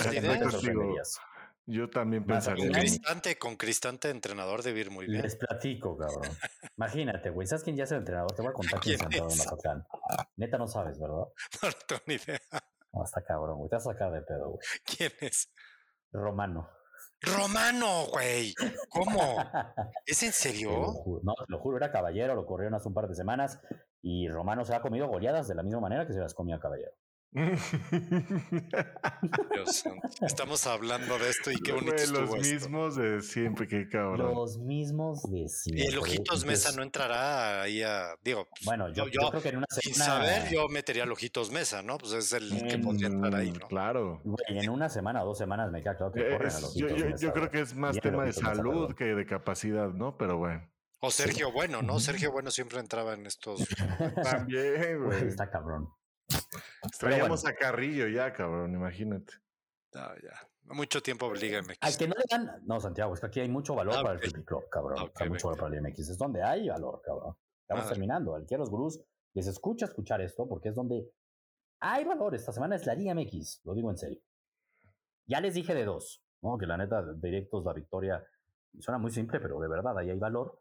[1.66, 2.64] Yo también pensaría.
[2.64, 5.22] Con Cristante, con Cristante, entrenador de ir muy bien.
[5.22, 6.30] Les platico, cabrón.
[6.76, 7.46] Imagínate, güey.
[7.46, 8.32] ¿Sabes quién ya es el entrenador?
[8.32, 9.86] Te voy a contar quién es el entrenador de Mazatlán.
[10.36, 11.24] Neta no sabes, ¿verdad?
[11.62, 12.40] No, tengo ni idea.
[12.92, 13.68] No, está cabrón, güey.
[13.68, 14.60] Te vas a sacar de pedo, güey.
[14.84, 15.50] ¿Quién es?
[16.12, 16.70] Romano.
[17.20, 18.54] Romano, güey.
[18.88, 19.38] ¿Cómo?
[20.04, 20.70] ¿Es en serio?
[21.22, 23.58] no, te lo juro, era caballero, lo corrieron hace un par de semanas
[24.02, 26.92] y Romano se ha comido goleadas de la misma manera que se las comía caballero.
[30.22, 34.34] Estamos hablando de esto y qué bonito Los mismos de siempre, qué cabrón.
[34.34, 35.84] Los mismos de siempre.
[35.84, 38.16] Y el Ojitos Mesa no entrará ahí a.
[38.24, 39.82] Digo, bueno, yo, creo que en una semana.
[39.82, 41.98] Sin saber, yo metería a Ojitos Mesa, ¿no?
[41.98, 43.68] Pues es el que podría entrar ahí, ¿no?
[43.68, 44.22] Claro.
[44.48, 46.88] Y en una semana o dos semanas me queda claro que corren a los yo,
[46.88, 50.16] yo, creo que es más tema de salud que de capacidad, ¿no?
[50.16, 50.66] Pero bueno.
[51.00, 52.00] O Sergio Bueno, ¿no?
[52.00, 53.60] Sergio Bueno siempre entraba en estos.
[54.22, 55.28] También, güey.
[55.28, 55.90] Está cabrón.
[56.98, 59.34] Traíamos a Carrillo ya, cabrón, imagínate.
[59.92, 60.74] No, ya.
[60.74, 61.78] Mucho tiempo Liga MX.
[61.80, 62.62] Al que no le dan.
[62.64, 65.10] No, Santiago, es que aquí hay mucho valor ah, para el Flippy Club, cabrón.
[65.14, 66.08] hay mucho valor para el Liga MX.
[66.10, 67.36] Es donde hay valor, cabrón.
[67.60, 68.34] Estamos terminando.
[68.34, 69.00] Al que los gurús
[69.34, 71.08] les escucha escuchar esto porque es donde
[71.80, 72.34] hay valor.
[72.34, 73.62] Esta semana es la Liga MX.
[73.64, 74.20] Lo digo en serio.
[75.26, 76.58] Ya les dije de dos, ¿no?
[76.58, 78.24] Que la neta, directos, la victoria.
[78.78, 80.58] Suena muy simple, pero de verdad ahí hay valor.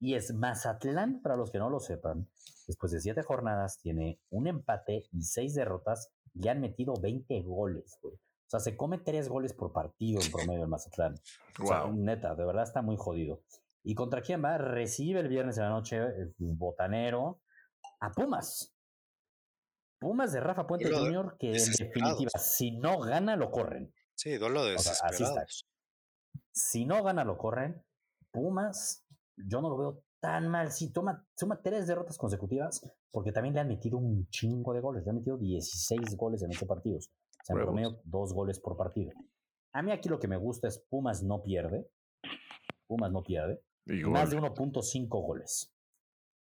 [0.00, 2.28] Y es Mazatlán, para los que no lo sepan,
[2.66, 7.98] después de siete jornadas tiene un empate y seis derrotas y han metido 20 goles,
[8.02, 8.14] güey.
[8.14, 11.14] O O sea, se come tres goles por partido en promedio el Mazatlán.
[11.58, 11.92] Wow.
[11.94, 13.42] neta, de verdad está muy jodido.
[13.82, 14.58] ¿Y contra quién va?
[14.58, 17.40] Recibe el viernes en la noche el botanero
[18.00, 18.74] a Pumas.
[20.00, 23.92] Pumas de Rafa Puente Jr., que en definitiva, si no gana, lo corren.
[24.14, 25.44] Sí, duelo de así está.
[26.52, 27.84] Si no gana, lo corren.
[28.30, 29.04] Pumas,
[29.46, 30.70] yo no lo veo tan mal.
[30.70, 32.80] Si toma, suma tres derrotas consecutivas,
[33.10, 35.04] porque también le han metido un chingo de goles.
[35.04, 37.08] Le han metido 16 goles en ocho partidos.
[37.08, 39.12] O sea, en promedio, dos goles por partido.
[39.72, 41.88] A mí aquí lo que me gusta es Pumas no pierde.
[42.86, 43.62] Pumas no pierde.
[43.86, 45.72] Más de 1.5 goles.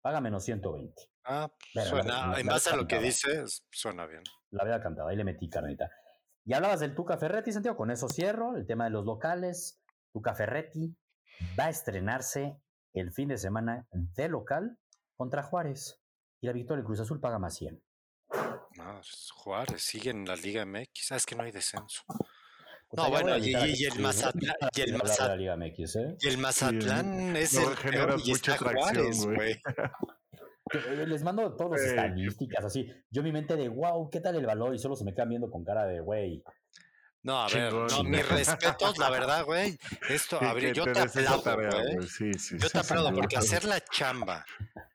[0.02, 0.94] Paga menos 120.
[1.24, 4.24] Ah, suena, en base a lo que dices, suena bien.
[4.50, 5.90] La había cantado, ahí le metí carnita.
[6.44, 9.80] Y hablabas del Tuca Ferretti, Santiago, con eso cierro, el tema de los locales.
[10.12, 10.98] Tuca Ferretti
[11.58, 12.60] va a estrenarse
[12.94, 14.78] el fin de semana de local
[15.16, 16.02] contra Juárez.
[16.42, 17.82] Y la victoria del Cruz Azul paga más 100.
[18.78, 19.02] No,
[19.36, 21.08] Juárez sigue en la Liga MX.
[21.08, 22.04] Sabes que no hay descenso.
[22.94, 24.56] No, bueno, y, el Mazatlán.
[24.76, 25.74] Y el Mazatlán, ¿eh?
[26.20, 29.62] y el Mazatlán es el peor y está Juárez, güey.
[30.74, 32.90] Eh, les mando todas las estadísticas, así.
[33.10, 34.76] Yo mi mente de, wow, ¿qué tal el valor?
[34.76, 36.44] Y solo se me quedan viendo con cara de, güey.
[37.24, 39.78] No, a ver, no, mis respetos, la verdad, güey.
[40.10, 40.40] Esto,
[40.74, 42.08] yo te aplaudo, güey.
[42.08, 44.44] Sí, sí, yo te aplaudo, porque hacer la chamba,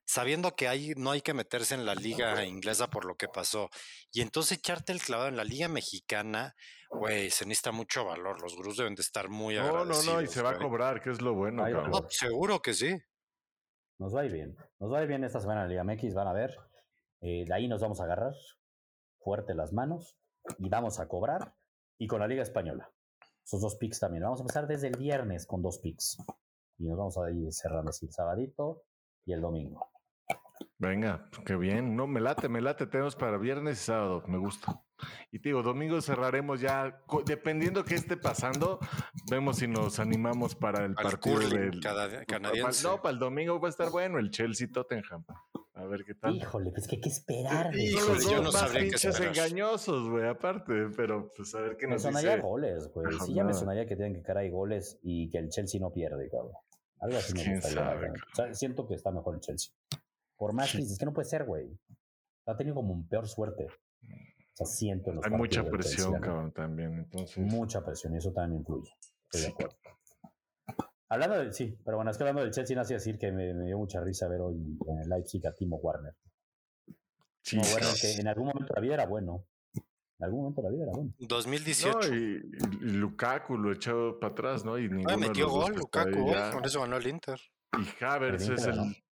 [0.04, 3.70] sabiendo que hay, no hay que meterse en la liga inglesa por lo que pasó,
[4.10, 6.56] y entonces echarte el clavado en la liga mexicana,
[6.90, 8.42] güey, se necesita mucho valor.
[8.42, 10.06] Los gurús deben de estar muy no, agradecidos.
[10.06, 11.64] No, no, y se va a cobrar, que es lo bueno.
[12.08, 12.96] seguro que sí.
[13.98, 14.56] Nos va a ir bien.
[14.80, 16.56] Nos va a ir bien esta semana en la Liga MX, van a ver.
[17.20, 18.34] Eh, de ahí nos vamos a agarrar
[19.20, 20.16] fuerte las manos
[20.58, 21.54] y vamos a cobrar.
[21.98, 22.90] Y con la Liga Española.
[23.44, 24.24] Esos dos picks también.
[24.24, 26.18] Vamos a empezar desde el viernes con dos picks.
[26.78, 28.82] Y nos vamos a ir cerrando así el sabadito
[29.24, 29.88] y el domingo.
[30.78, 31.96] Venga, qué bien.
[31.96, 32.86] No, me late, me late.
[32.86, 34.22] Tenemos para viernes y sábado.
[34.26, 34.82] Me gusta.
[35.30, 38.78] Y te digo, domingo cerraremos ya, dependiendo qué esté pasando,
[39.30, 41.80] vemos si nos animamos para el partido del
[42.26, 42.86] canadiense.
[42.86, 45.24] No, para el domingo va a estar bueno el Chelsea Tottenham.
[45.76, 46.34] A ver qué tal.
[46.34, 47.76] Híjole, pues que hay que esperar.
[47.76, 49.28] Híjole, yo no sabría qué esperar.
[49.28, 53.06] engañosos, güey, aparte, pero pues a ver qué nos me sonaría goles, güey.
[53.26, 55.92] Sí, ya me sonaría que tienen que caer ahí goles y que el Chelsea no
[55.92, 56.54] pierde, cabrón.
[56.98, 58.10] Algo así me gustaría.
[58.10, 59.70] O sea, siento que está mejor el Chelsea.
[60.38, 61.78] Por más que es que no puede ser, güey.
[62.46, 63.66] Ha tenido como un peor suerte.
[63.66, 66.94] O sea, siento Hay mucha presión, cabrón, también.
[67.00, 67.36] Entonces...
[67.36, 68.90] Mucha presión y eso también influye.
[69.24, 69.76] Estoy de acuerdo.
[71.08, 73.52] Hablando del, sí, pero bueno, es que hablando del Chelsea, no hacía decir que me,
[73.64, 74.56] dio mucha risa ver hoy
[74.88, 76.14] en el Leipzig a Timo Warner.
[77.42, 79.46] Sí, bueno, que en algún momento la vida era bueno.
[80.18, 81.14] En algún momento la vida era bueno.
[81.18, 82.14] 2018.
[82.14, 82.40] y,
[82.80, 84.78] Lukaku lo echó para atrás, ¿no?
[84.78, 87.40] Y ninguno metió gol, Lukaku, con eso ganó el Inter.
[87.78, 89.04] Y Havertz es el.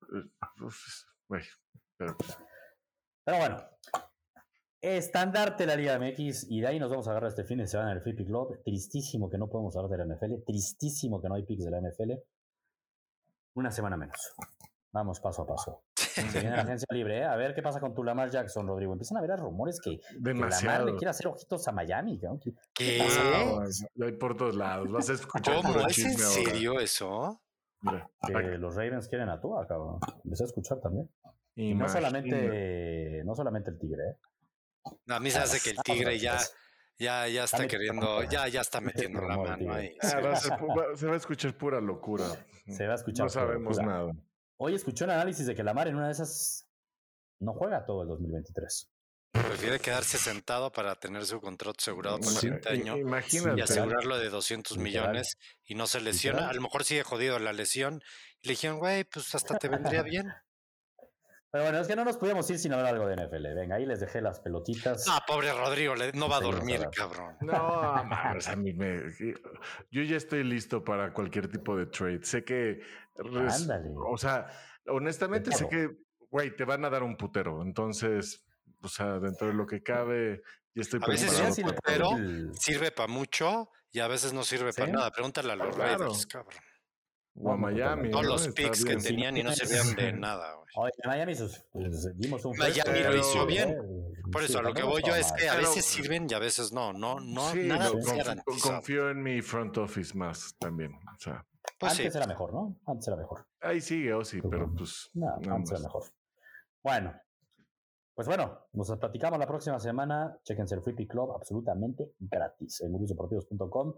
[1.97, 2.17] pero...
[3.25, 3.63] pero bueno,
[4.85, 7.93] Estandarte la Liga MX y de ahí nos vamos a agarrar este fin de semana
[7.93, 8.61] en el Free Pick Club.
[8.63, 11.81] Tristísimo que no podemos hablar de la NFL, tristísimo que no hay picks de la
[11.81, 12.13] NFL.
[13.55, 14.35] Una semana menos.
[14.93, 15.85] Vamos paso a paso.
[15.95, 17.25] Se viene la agencia libre, ¿eh?
[17.25, 18.93] A ver qué pasa con tu Lamar Jackson, Rodrigo.
[18.93, 22.21] Empiezan a haber rumores que, que Lamar le quiere hacer ojitos a Miami.
[22.21, 23.03] ¿Qué, ¿Qué?
[24.03, 24.93] Hay por todos lados.
[24.93, 25.63] Vas a escuchar.
[25.63, 25.81] ¿Cómo?
[25.89, 27.41] ¿Es en serio eso?
[28.27, 29.99] que los Ravens quieren a tú, cabrón.
[30.25, 31.09] Empecé a escuchar también.
[31.57, 34.17] Y no solamente, no solamente el Tigre, ¿eh?
[35.09, 36.39] A mí se hace que el tigre ya,
[36.99, 39.97] ya, ya está queriendo, ya, ya está metiendo la mano ahí.
[40.03, 40.09] Ah,
[40.97, 42.25] se, va a escuchar pura locura.
[42.69, 43.27] Se va a escuchar.
[43.27, 44.13] No sabemos nada.
[44.57, 46.69] Hoy escuché un análisis de que Lamar en una de esas
[47.41, 48.91] no juega todo el 2023.
[49.33, 52.97] Prefiere quedarse sentado para tener su contrato asegurado por sí, año
[53.57, 56.49] y asegurarlo de 200 millones y no se lesiona.
[56.49, 58.01] A lo mejor sigue jodido la lesión.
[58.43, 60.33] Y le dijeron, güey, pues hasta te vendría bien.
[61.55, 63.55] Pero bueno, es que no nos podíamos ir sin hablar algo de NFL.
[63.55, 65.07] Venga, ahí les dejé las pelotitas.
[65.09, 67.37] Ah, pobre Rodrigo, no va a dormir, cabrón.
[67.43, 69.03] No, mames, a mí me.
[69.89, 72.25] Yo ya estoy listo para cualquier tipo de trade.
[72.25, 72.81] Sé que.
[73.17, 73.89] Ándale.
[73.95, 74.49] O sea,
[74.89, 75.91] honestamente sé que,
[76.29, 77.63] güey, te van a dar un putero.
[77.63, 78.45] Entonces,
[78.83, 80.43] o sea, dentro de lo que cabe,
[80.75, 82.11] ya estoy A veces un putero
[82.55, 85.13] sirve para mucho y a veces no sirve para nada.
[85.13, 86.64] Pregúntale a los Raiders, cabrón.
[87.37, 88.11] O a Miami.
[88.11, 90.57] Todos los picks que tenían y no servían de nada.
[90.77, 93.77] Oye, Miami sus, pues, dimos un Miami lo hizo bien.
[94.31, 96.73] Por eso, a lo que voy yo es que a veces sirven y a veces
[96.73, 96.93] no.
[96.93, 97.91] No, no, sí, nada
[98.63, 100.93] confío, en mi front office más también.
[100.95, 101.45] O sea.
[101.79, 102.77] Pues antes era mejor, ¿no?
[102.87, 103.47] Antes era mejor.
[103.61, 105.11] Ahí sigue, o sí, pero pues.
[105.15, 106.05] No, antes era mejor.
[106.83, 107.15] Bueno,
[108.15, 110.39] pues bueno, nos platicamos la próxima semana.
[110.45, 113.95] Chequense el Free Club absolutamente gratis en gurusdeportivos.com.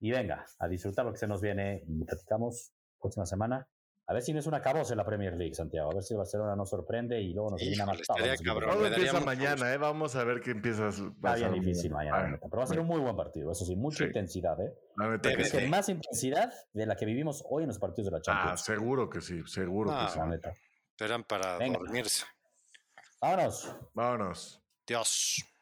[0.00, 3.68] Y venga, a disfrutar lo que se nos viene y platicamos próxima semana
[4.06, 5.90] A ver si no es una cabosa en la Premier League, Santiago.
[5.90, 8.04] A ver si Barcelona nos sorprende y luego nos viene a matar.
[8.04, 9.78] Todo empieza mañana, ¿eh?
[9.78, 11.00] Vamos a ver qué empiezas.
[11.24, 13.50] Va bien difícil mañana, pero va a ser un muy buen partido.
[13.50, 14.74] Eso sí, mucha intensidad, ¿eh?
[15.22, 15.66] que sí.
[15.68, 18.60] Más intensidad de la que vivimos hoy en los partidos de la ah, Champions.
[18.60, 20.20] Ah, seguro que sí, seguro que sí.
[20.90, 22.26] Esperan para dormirse.
[23.20, 23.74] Vámonos.
[23.94, 24.60] Vámonos.
[24.86, 25.53] Dios.